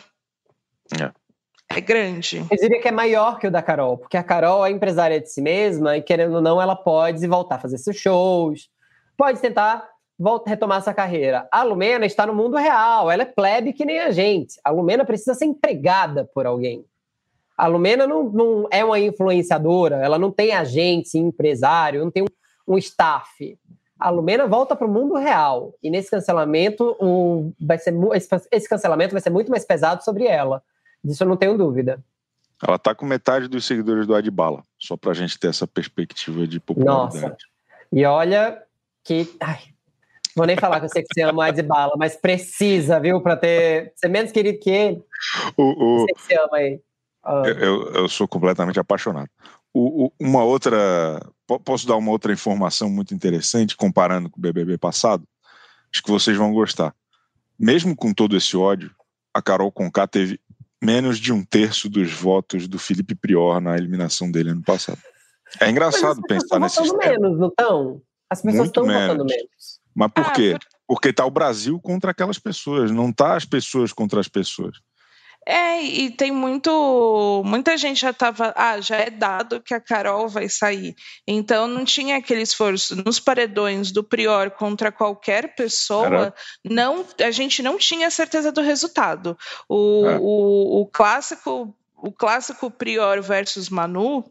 é, 0.99 1.11
grande. 1.79 2.45
Eu 2.49 2.57
diria 2.57 2.81
que 2.81 2.87
é 2.87 2.91
maior 2.91 3.39
que 3.39 3.47
o 3.47 3.51
da 3.51 3.61
Carol, 3.61 3.97
porque 3.97 4.17
a 4.17 4.23
Carol 4.23 4.65
é 4.65 4.71
empresária 4.71 5.19
de 5.19 5.29
si 5.29 5.41
mesma 5.41 5.97
e, 5.97 6.01
querendo 6.01 6.35
ou 6.35 6.41
não, 6.41 6.61
ela 6.61 6.75
pode 6.75 7.25
voltar 7.27 7.55
a 7.55 7.59
fazer 7.59 7.77
seus 7.77 7.97
shows, 7.97 8.69
pode 9.15 9.39
tentar 9.39 9.87
volta, 10.17 10.49
retomar 10.49 10.77
essa 10.77 10.93
carreira. 10.93 11.47
A 11.51 11.63
Lumena 11.63 12.05
está 12.05 12.25
no 12.25 12.35
mundo 12.35 12.57
real, 12.57 13.09
ela 13.09 13.23
é 13.23 13.25
plebe 13.25 13.73
que 13.73 13.85
nem 13.85 13.99
a 13.99 14.11
gente. 14.11 14.59
A 14.63 14.69
Lumena 14.69 15.05
precisa 15.05 15.33
ser 15.33 15.45
empregada 15.45 16.29
por 16.33 16.45
alguém. 16.45 16.85
A 17.57 17.67
Lumena 17.67 18.07
não, 18.07 18.23
não 18.23 18.67
é 18.71 18.83
uma 18.83 18.99
influenciadora, 18.99 19.97
ela 19.97 20.17
não 20.17 20.31
tem 20.31 20.51
agente, 20.51 21.17
empresário, 21.17 22.03
não 22.03 22.11
tem 22.11 22.23
um, 22.23 22.73
um 22.73 22.77
staff. 22.77 23.57
A 23.99 24.09
Lumena 24.09 24.47
volta 24.47 24.75
para 24.75 24.87
o 24.87 24.91
mundo 24.91 25.15
real. 25.15 25.75
E 25.81 25.89
nesse 25.89 26.09
cancelamento, 26.09 26.95
um, 26.99 27.53
vai 27.59 27.77
ser, 27.77 27.93
esse, 28.15 28.29
esse 28.51 28.67
cancelamento 28.67 29.13
vai 29.13 29.21
ser 29.21 29.29
muito 29.29 29.51
mais 29.51 29.63
pesado 29.63 30.03
sobre 30.03 30.25
ela. 30.25 30.63
Disso 31.03 31.23
eu 31.23 31.27
não 31.27 31.37
tenho 31.37 31.57
dúvida. 31.57 32.03
Ela 32.65 32.77
tá 32.77 32.93
com 32.93 33.05
metade 33.05 33.47
dos 33.47 33.65
seguidores 33.65 34.05
do 34.05 34.13
Adbala, 34.13 34.63
só 34.77 34.95
pra 34.95 35.13
gente 35.13 35.39
ter 35.39 35.47
essa 35.47 35.65
perspectiva 35.65 36.45
de 36.45 36.59
popularidade. 36.59 37.21
Nossa. 37.21 37.37
E 37.91 38.05
olha 38.05 38.61
que. 39.03 39.35
Ai, 39.39 39.59
vou 40.35 40.45
nem 40.45 40.55
falar 40.55 40.79
que 40.79 40.85
eu 40.85 40.89
sei 40.89 41.01
que 41.01 41.07
você 41.13 41.21
ama 41.23 41.39
o 41.39 41.41
Adbala, 41.41 41.93
mas 41.97 42.15
precisa, 42.15 42.99
viu, 42.99 43.19
para 43.19 43.35
ter 43.35 43.91
ser 43.95 44.07
menos 44.09 44.31
querido 44.31 44.59
que 44.59 44.69
ele. 44.69 45.03
O, 45.57 45.63
o, 45.63 46.01
Eu 46.01 46.05
sei 46.05 46.13
que 46.15 46.21
você 46.21 46.35
ama 46.39 46.61
ele. 46.61 46.81
Ah, 47.23 47.41
eu, 47.45 47.57
eu- 47.57 47.91
eu 47.93 48.09
sou 48.09 48.27
completamente 48.27 48.79
apaixonado. 48.79 49.29
O- 49.73 50.05
o- 50.05 50.13
uma 50.19 50.43
outra. 50.43 51.19
po- 51.47 51.59
Posso 51.59 51.87
dar 51.87 51.95
uma 51.95 52.11
outra 52.11 52.31
informação 52.31 52.89
muito 52.91 53.13
interessante, 53.15 53.75
comparando 53.75 54.29
com 54.29 54.37
o 54.37 54.41
BBB 54.41 54.77
passado? 54.77 55.23
Acho 55.93 56.03
que 56.03 56.11
vocês 56.11 56.37
vão 56.37 56.53
gostar. 56.53 56.93
Mesmo 57.59 57.95
com 57.95 58.13
todo 58.13 58.35
esse 58.37 58.55
ódio, 58.55 58.91
a 59.33 59.41
Carol 59.41 59.71
Conká 59.71 60.05
teve 60.07 60.39
menos 60.81 61.19
de 61.19 61.31
um 61.31 61.43
terço 61.43 61.87
dos 61.89 62.11
votos 62.11 62.67
do 62.67 62.79
Felipe 62.79 63.13
Prior 63.15 63.59
na 63.61 63.77
eliminação 63.77 64.31
dele 64.31 64.49
ano 64.51 64.63
passado. 64.63 64.99
É 65.59 65.69
engraçado 65.69 66.19
as 66.21 66.21
pessoas 66.21 66.27
pensar 66.27 66.45
estão 66.45 66.59
nesse 66.59 66.75
votando 66.79 67.01
sistema. 67.01 67.19
menos, 67.21 67.39
não 67.39 67.47
estão? 67.49 68.01
As 68.29 68.41
pessoas 68.41 68.55
Muito 68.57 68.67
estão 68.69 68.83
votando 68.85 69.25
menos. 69.25 69.79
Mas 69.93 70.11
por 70.11 70.25
Ah, 70.25 70.31
quê? 70.31 70.51
por- 70.59 70.71
Porque 70.87 71.13
tá 71.13 71.25
o 71.25 71.31
Brasil 71.31 71.79
contra 71.79 72.11
aquelas 72.11 72.37
pessoas, 72.39 72.91
não 72.91 73.13
tá 73.13 73.35
as 73.35 73.45
pessoas 73.45 73.93
contra 73.93 74.19
as 74.19 74.27
pessoas. 74.27 74.77
É, 75.47 75.81
e 75.81 76.11
tem 76.11 76.31
muito. 76.31 77.41
Muita 77.43 77.75
gente 77.75 77.99
já 78.01 78.11
estava. 78.11 78.53
Ah, 78.55 78.79
já 78.79 78.97
é 78.97 79.09
dado 79.09 79.59
que 79.59 79.73
a 79.73 79.79
Carol 79.79 80.27
vai 80.27 80.47
sair. 80.47 80.95
Então 81.27 81.67
não 81.67 81.83
tinha 81.83 82.17
aquele 82.17 82.41
esforço. 82.41 82.95
Nos 83.03 83.19
paredões 83.19 83.91
do 83.91 84.03
Prior 84.03 84.51
contra 84.51 84.91
qualquer 84.91 85.55
pessoa, 85.55 86.33
não, 86.63 87.03
a 87.19 87.31
gente 87.31 87.63
não 87.63 87.77
tinha 87.77 88.11
certeza 88.11 88.51
do 88.51 88.61
resultado. 88.61 89.35
O, 89.67 90.05
É. 90.05 90.17
o, 90.19 90.81
o 90.81 90.85
clássico. 90.87 91.75
O 92.03 92.11
clássico 92.11 92.71
Prior 92.71 93.21
versus 93.21 93.69
Manu, 93.69 94.25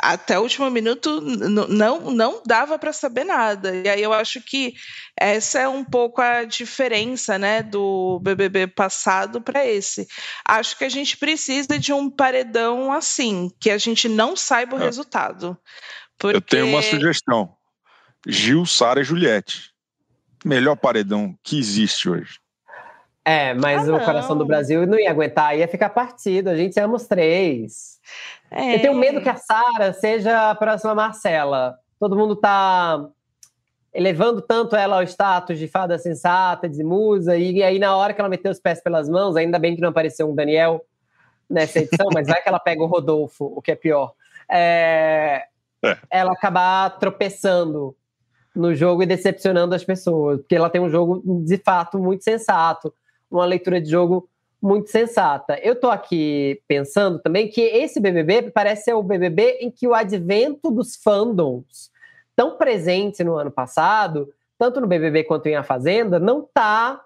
até 0.00 0.38
o 0.38 0.42
último 0.42 0.70
minuto 0.70 1.20
não, 1.20 2.10
não 2.12 2.42
dava 2.46 2.78
para 2.78 2.92
saber 2.92 3.24
nada. 3.24 3.74
E 3.74 3.88
aí 3.88 4.00
eu 4.02 4.12
acho 4.12 4.40
que 4.40 4.74
essa 5.18 5.58
é 5.58 5.68
um 5.68 5.84
pouco 5.84 6.20
a 6.20 6.44
diferença 6.44 7.36
né, 7.38 7.62
do 7.62 8.20
BBB 8.22 8.68
passado 8.68 9.40
para 9.40 9.66
esse. 9.66 10.06
Acho 10.46 10.78
que 10.78 10.84
a 10.84 10.88
gente 10.88 11.16
precisa 11.16 11.78
de 11.78 11.92
um 11.92 12.08
paredão 12.08 12.92
assim, 12.92 13.50
que 13.60 13.70
a 13.70 13.78
gente 13.78 14.08
não 14.08 14.36
saiba 14.36 14.76
o 14.76 14.80
É. 14.80 14.84
resultado. 14.84 15.58
Eu 16.22 16.40
tenho 16.40 16.66
uma 16.68 16.80
Porque- 16.80 16.96
sugestão. 16.96 17.52
Gil, 18.26 18.64
Sara 18.64 19.00
e 19.00 19.04
Juliette. 19.04 19.72
Melhor 20.44 20.76
paredão 20.76 21.36
que 21.42 21.58
existe 21.58 22.08
hoje. 22.08 22.38
É, 23.24 23.54
mas 23.54 23.88
Ah, 23.88 23.94
o 23.94 24.04
coração 24.04 24.36
do. 24.36 24.44
Brasil 24.44 24.86
não 24.86 24.98
ia 24.98 25.10
aguentar, 25.10 25.56
ia 25.56 25.68
ficar 25.68 25.90
partido. 25.90 26.48
A 26.48 26.56
gente 26.56 26.78
ama 26.80 26.96
os 26.96 27.06
três. 27.06 28.00
É. 28.50 28.76
Eu 28.76 28.80
tenho 28.80 28.94
medo 28.94 29.20
que 29.20 29.28
a 29.28 29.36
Sara 29.36 29.92
seja 29.92 30.50
a 30.50 30.54
próxima 30.54 30.94
Marcela. 30.94 31.78
Todo 31.98 32.16
mundo 32.16 32.34
tá 32.34 33.08
elevando 33.94 34.40
tanto 34.40 34.74
ela 34.74 34.96
ao 34.96 35.02
status 35.02 35.58
de 35.58 35.68
fada 35.68 35.98
sensata, 35.98 36.68
de 36.68 36.82
musa, 36.82 37.36
e 37.36 37.62
aí 37.62 37.78
na 37.78 37.94
hora 37.94 38.14
que 38.14 38.20
ela 38.20 38.28
meteu 38.28 38.50
os 38.50 38.58
pés 38.58 38.82
pelas 38.82 39.08
mãos, 39.08 39.36
ainda 39.36 39.58
bem 39.58 39.74
que 39.74 39.82
não 39.82 39.90
apareceu 39.90 40.28
um 40.28 40.34
Daniel 40.34 40.82
nessa 41.48 41.78
edição, 41.78 42.08
mas 42.12 42.26
vai 42.26 42.42
que 42.42 42.48
ela 42.48 42.58
pega 42.58 42.82
o 42.82 42.86
Rodolfo, 42.86 43.44
o 43.44 43.60
que 43.60 43.70
é 43.70 43.76
pior. 43.76 44.14
É, 44.50 45.46
É. 45.84 45.98
Ela 46.10 46.32
acabar 46.32 46.90
tropeçando 46.98 47.94
no 48.54 48.74
jogo 48.74 49.02
e 49.02 49.06
decepcionando 49.06 49.74
as 49.74 49.82
pessoas, 49.82 50.38
porque 50.38 50.54
ela 50.54 50.70
tem 50.70 50.80
um 50.80 50.88
jogo 50.88 51.22
de 51.44 51.58
fato 51.58 51.98
muito 51.98 52.22
sensato, 52.22 52.94
uma 53.36 53.46
leitura 53.46 53.80
de 53.80 53.90
jogo 53.90 54.28
muito 54.60 54.90
sensata. 54.90 55.58
Eu 55.60 55.78
tô 55.78 55.90
aqui 55.90 56.60
pensando 56.68 57.18
também 57.18 57.48
que 57.48 57.60
esse 57.60 57.98
BBB 57.98 58.50
parece 58.52 58.84
ser 58.84 58.94
o 58.94 59.02
BBB 59.02 59.58
em 59.60 59.70
que 59.70 59.88
o 59.88 59.94
advento 59.94 60.70
dos 60.70 60.96
fandoms, 60.96 61.90
tão 62.36 62.56
presente 62.56 63.24
no 63.24 63.36
ano 63.36 63.50
passado, 63.50 64.32
tanto 64.56 64.80
no 64.80 64.86
BBB 64.86 65.24
quanto 65.24 65.46
em 65.46 65.56
A 65.56 65.64
Fazenda, 65.64 66.20
não 66.20 66.42
tá 66.54 67.00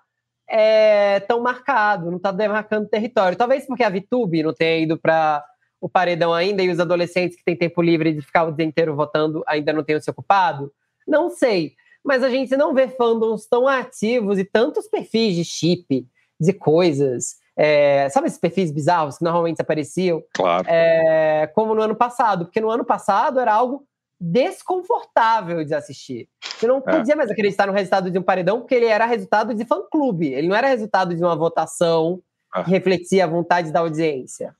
é, 0.48 1.20
tão 1.20 1.40
marcado, 1.40 2.10
não 2.10 2.18
tá 2.18 2.30
demarcando 2.30 2.88
território. 2.88 3.38
Talvez 3.38 3.66
porque 3.66 3.82
a 3.82 3.88
VTube 3.88 4.42
não 4.42 4.52
tenha 4.52 4.78
ido 4.78 4.98
para 4.98 5.42
o 5.80 5.88
paredão 5.88 6.34
ainda 6.34 6.62
e 6.62 6.70
os 6.70 6.78
adolescentes 6.78 7.36
que 7.36 7.44
têm 7.44 7.56
tempo 7.56 7.80
livre 7.80 8.12
de 8.12 8.20
ficar 8.20 8.44
o 8.44 8.52
dia 8.52 8.66
inteiro 8.66 8.94
votando 8.94 9.42
ainda 9.46 9.72
não 9.72 9.82
tenham 9.82 10.00
se 10.00 10.10
ocupado. 10.10 10.70
Não 11.06 11.30
sei. 11.30 11.74
Mas 12.04 12.22
a 12.22 12.28
gente 12.28 12.56
não 12.56 12.74
vê 12.74 12.88
fandoms 12.88 13.46
tão 13.46 13.66
ativos 13.66 14.38
e 14.38 14.44
tantos 14.44 14.86
perfis 14.86 15.34
de 15.34 15.44
chip, 15.44 16.06
de 16.40 16.52
coisas. 16.52 17.36
é, 17.58 18.08
sabe 18.10 18.26
esses 18.26 18.38
perfis 18.38 18.70
bizarros 18.70 19.16
que 19.16 19.24
normalmente 19.24 19.62
apareciam? 19.62 20.22
Claro. 20.34 20.66
é, 20.68 21.50
como 21.54 21.74
no 21.74 21.80
ano 21.82 21.94
passado, 21.96 22.44
porque 22.44 22.60
no 22.60 22.70
ano 22.70 22.84
passado 22.84 23.40
era 23.40 23.52
algo 23.54 23.86
desconfortável 24.20 25.64
de 25.64 25.74
assistir. 25.74 26.28
Você 26.42 26.66
não 26.66 26.78
É. 26.78 26.80
podia 26.80 27.16
mais 27.16 27.30
acreditar 27.30 27.66
no 27.66 27.72
resultado 27.72 28.10
de 28.10 28.18
um 28.18 28.22
paredão, 28.22 28.60
porque 28.60 28.74
ele 28.74 28.86
era 28.86 29.06
resultado 29.06 29.54
de 29.54 29.64
fã-clube, 29.64 30.32
ele 30.32 30.48
não 30.48 30.56
era 30.56 30.68
resultado 30.68 31.14
de 31.14 31.22
uma 31.22 31.36
votação 31.36 32.20
Ah. 32.52 32.62
que 32.64 32.70
refletia 32.70 33.24
a 33.24 33.26
vontade 33.28 33.70
da 33.72 33.80
audiência. 33.80 34.54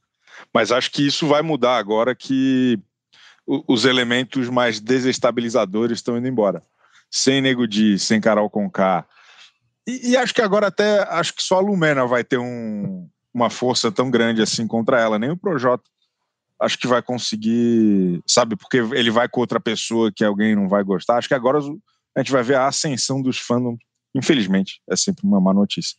Mas 0.52 0.70
acho 0.72 0.90
que 0.90 1.06
isso 1.06 1.26
vai 1.26 1.40
mudar 1.42 1.76
agora 1.78 2.14
que 2.14 2.78
os 3.46 3.84
elementos 3.84 4.48
mais 4.50 4.80
desestabilizadores 4.80 5.98
estão 5.98 6.16
indo 6.18 6.26
embora. 6.28 6.62
Sem 7.10 7.40
Nego 7.40 7.66
Di, 7.66 7.98
sem 7.98 8.20
Carol 8.20 8.50
Conká. 8.50 9.06
E, 9.86 10.10
e 10.10 10.16
acho 10.16 10.34
que 10.34 10.42
agora 10.42 10.66
até 10.66 11.02
acho 11.10 11.34
que 11.34 11.42
só 11.42 11.56
a 11.56 11.60
Lumena 11.60 12.06
vai 12.06 12.24
ter 12.24 12.38
um- 12.38 13.08
uma 13.32 13.50
força 13.50 13.92
tão 13.92 14.10
grande 14.10 14.42
assim 14.42 14.66
contra 14.66 15.00
ela, 15.00 15.18
nem 15.18 15.30
o 15.30 15.36
Projota. 15.36 15.84
Acho 16.60 16.78
que 16.78 16.86
vai 16.86 17.02
conseguir, 17.02 18.22
sabe, 18.26 18.56
porque 18.56 18.78
ele 18.78 19.10
vai 19.10 19.28
com 19.28 19.40
outra 19.40 19.60
pessoa 19.60 20.10
que 20.14 20.24
alguém 20.24 20.56
não 20.56 20.68
vai 20.68 20.82
gostar. 20.82 21.18
Acho 21.18 21.28
que 21.28 21.34
agora 21.34 21.58
a 21.58 22.20
gente 22.20 22.32
vai 22.32 22.42
ver 22.42 22.54
a 22.54 22.66
ascensão 22.66 23.20
dos 23.20 23.38
fandoms. 23.38 23.78
Infelizmente, 24.14 24.80
é 24.90 24.96
sempre 24.96 25.26
uma 25.26 25.38
má 25.40 25.52
notícia. 25.52 25.94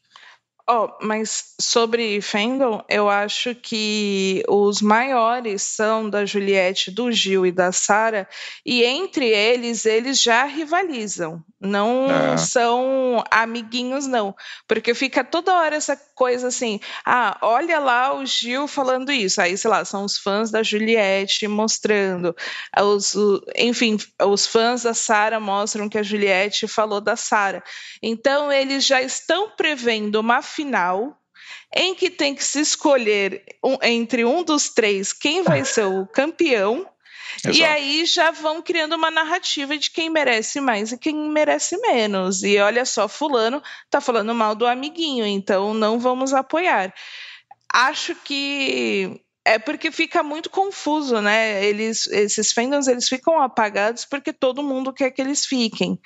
Ó, 0.69 0.97
mas 1.01 1.53
sobre 1.61 2.19
fandom, 2.21 2.83
eu 2.89 3.09
acho 3.09 3.55
que 3.55 4.43
os 4.49 4.81
maiores 4.81 5.61
são 5.61 6.09
da 6.09 6.25
Juliette, 6.25 6.91
do 6.91 7.09
Gil 7.09 7.45
e 7.45 7.53
da 7.53 7.71
Sara, 7.71 8.27
e 8.65 8.83
entre 8.83 9.25
eles, 9.29 9.85
eles 9.85 10.21
já 10.21 10.43
rivalizam. 10.43 11.41
Não 11.59 12.07
É. 12.11 12.37
são 12.37 13.23
amiguinhos, 13.31 14.05
não. 14.05 14.35
Porque 14.67 14.93
fica 14.93 15.23
toda 15.23 15.55
hora 15.55 15.75
essa 15.75 15.99
coisa 16.13 16.49
assim: 16.49 16.79
ah, 17.05 17.37
olha 17.41 17.79
lá 17.79 18.13
o 18.13 18.25
Gil 18.25 18.67
falando 18.67 19.11
isso. 19.11 19.41
Aí, 19.41 19.57
sei 19.57 19.71
lá, 19.71 19.83
são 19.85 20.03
os 20.03 20.17
fãs 20.17 20.51
da 20.51 20.61
Juliette 20.61 21.47
mostrando. 21.47 22.35
Os, 22.79 23.15
enfim, 23.55 23.97
os 24.23 24.45
fãs 24.45 24.83
da 24.83 24.93
Sara 24.93 25.39
mostram 25.39 25.89
que 25.89 25.97
a 25.97 26.03
Juliette 26.03 26.67
falou 26.67 27.01
da 27.01 27.15
Sara. 27.15 27.63
Então, 28.03 28.51
eles 28.51 28.85
já 28.85 29.01
estão 29.01 29.49
prevendo 29.49 30.19
uma 30.19 30.41
final 30.57 31.15
em 31.75 31.93
que 31.93 32.09
tem 32.09 32.33
que 32.33 32.43
se 32.43 32.59
escolher 32.59 33.43
um, 33.63 33.77
entre 33.83 34.25
um 34.25 34.43
dos 34.43 34.69
três 34.69 35.13
quem 35.13 35.43
vai 35.43 35.63
ser 35.63 35.85
o 35.85 36.07
campeão. 36.07 36.87
Exato. 37.37 37.55
E 37.55 37.63
aí 37.63 38.05
já 38.05 38.31
vão 38.31 38.61
criando 38.61 38.95
uma 38.95 39.11
narrativa 39.11 39.77
de 39.77 39.91
quem 39.91 40.09
merece 40.09 40.59
mais 40.59 40.91
e 40.91 40.97
quem 40.97 41.15
merece 41.29 41.77
menos. 41.81 42.41
E 42.41 42.57
olha 42.57 42.83
só, 42.85 43.07
fulano 43.07 43.61
tá 43.89 44.01
falando 44.01 44.33
mal 44.33 44.55
do 44.55 44.65
amiguinho, 44.65 45.25
então 45.25 45.73
não 45.73 45.99
vamos 45.99 46.33
apoiar. 46.33 46.91
Acho 47.71 48.15
que 48.15 49.21
é 49.45 49.59
porque 49.59 49.91
fica 49.91 50.23
muito 50.23 50.49
confuso, 50.49 51.21
né? 51.21 51.63
Eles, 51.63 52.07
esses 52.07 52.51
fandoms 52.51 52.87
eles 52.87 53.07
ficam 53.07 53.39
apagados 53.39 54.03
porque 54.03 54.33
todo 54.33 54.63
mundo 54.63 54.91
quer 54.91 55.11
que 55.11 55.21
eles 55.21 55.45
fiquem. 55.45 55.99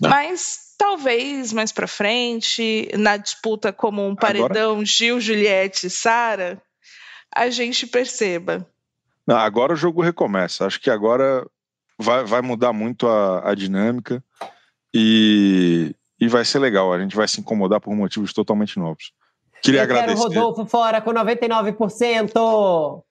Não. 0.00 0.08
Mas 0.08 0.61
talvez 0.82 1.52
mais 1.52 1.70
para 1.70 1.86
frente, 1.86 2.90
na 2.98 3.16
disputa 3.16 3.72
como 3.72 4.04
um 4.04 4.16
paredão 4.16 4.72
agora... 4.72 4.84
Gil, 4.84 5.20
Juliette 5.20 5.86
e 5.86 5.90
Sara, 5.90 6.60
a 7.32 7.48
gente 7.50 7.86
perceba. 7.86 8.66
Não, 9.24 9.36
agora 9.36 9.72
o 9.72 9.76
jogo 9.76 10.02
recomeça. 10.02 10.66
Acho 10.66 10.80
que 10.80 10.90
agora 10.90 11.46
vai, 11.96 12.24
vai 12.24 12.42
mudar 12.42 12.72
muito 12.72 13.06
a, 13.06 13.48
a 13.48 13.54
dinâmica 13.54 14.24
e, 14.92 15.94
e 16.20 16.26
vai 16.26 16.44
ser 16.44 16.58
legal. 16.58 16.92
A 16.92 16.98
gente 16.98 17.14
vai 17.14 17.28
se 17.28 17.40
incomodar 17.40 17.80
por 17.80 17.94
motivos 17.94 18.32
totalmente 18.32 18.76
novos. 18.76 19.12
Queria 19.62 19.78
Eu 19.80 19.84
agradecer. 19.84 20.16
Quero 20.16 20.40
Rodolfo 20.40 20.66
fora 20.66 21.00
com 21.00 21.12
99%. 21.12 23.04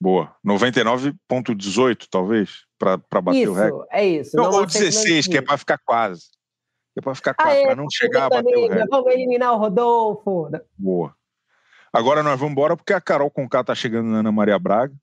Boa. 0.00 0.34
99,18 0.44 2.08
talvez, 2.10 2.64
para 2.76 2.98
bater 3.22 3.42
isso, 3.42 3.52
o 3.52 3.54
recorde. 3.54 3.88
É 3.92 4.04
isso. 4.04 4.36
Não, 4.36 4.50
ou 4.50 4.66
16, 4.66 5.28
que 5.28 5.38
é 5.38 5.40
para 5.40 5.56
ficar 5.56 5.78
quase. 5.78 6.33
É 6.96 7.00
para 7.00 7.14
ficar 7.14 7.34
quase, 7.34 7.62
para 7.62 7.74
não 7.74 7.86
chegar 7.90 8.26
a 8.26 8.30
bater 8.30 8.56
o 8.56 8.60
recorde. 8.62 8.88
Vamos 8.88 9.12
eliminar 9.12 9.52
o 9.52 9.56
Rodolfo. 9.58 10.50
Boa. 10.78 11.14
Agora 11.92 12.22
nós 12.22 12.38
vamos 12.38 12.52
embora 12.52 12.76
porque 12.76 12.92
a 12.92 13.00
Carol 13.00 13.30
Conká 13.30 13.64
tá 13.64 13.74
chegando 13.74 14.08
na 14.08 14.18
Ana 14.18 14.32
Maria 14.32 14.58
Braga 14.58 14.94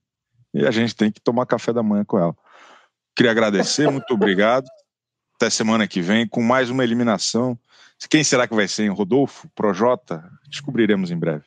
e 0.54 0.66
a 0.66 0.72
gente 0.72 0.96
tem 0.96 1.12
que 1.12 1.22
tomar 1.22 1.46
café 1.46 1.74
da 1.74 1.84
manhã 1.84 2.06
com 2.06 2.18
ela. 2.18 2.36
Queria 3.16 3.32
agradecer, 3.32 3.90
muito 3.90 4.14
obrigado. 4.14 4.66
Até 5.36 5.50
semana 5.50 5.88
que 5.88 6.02
vem 6.02 6.28
com 6.28 6.42
mais 6.42 6.70
uma 6.70 6.84
eliminação 6.84 7.58
quem 8.08 8.24
será 8.24 8.48
que 8.48 8.56
vai 8.56 8.68
ser? 8.68 8.84
Em 8.84 8.90
Rodolfo? 8.90 9.50
Projota? 9.56 10.24
Descobriremos 10.48 11.12
em 11.12 11.18
breve. 11.18 11.46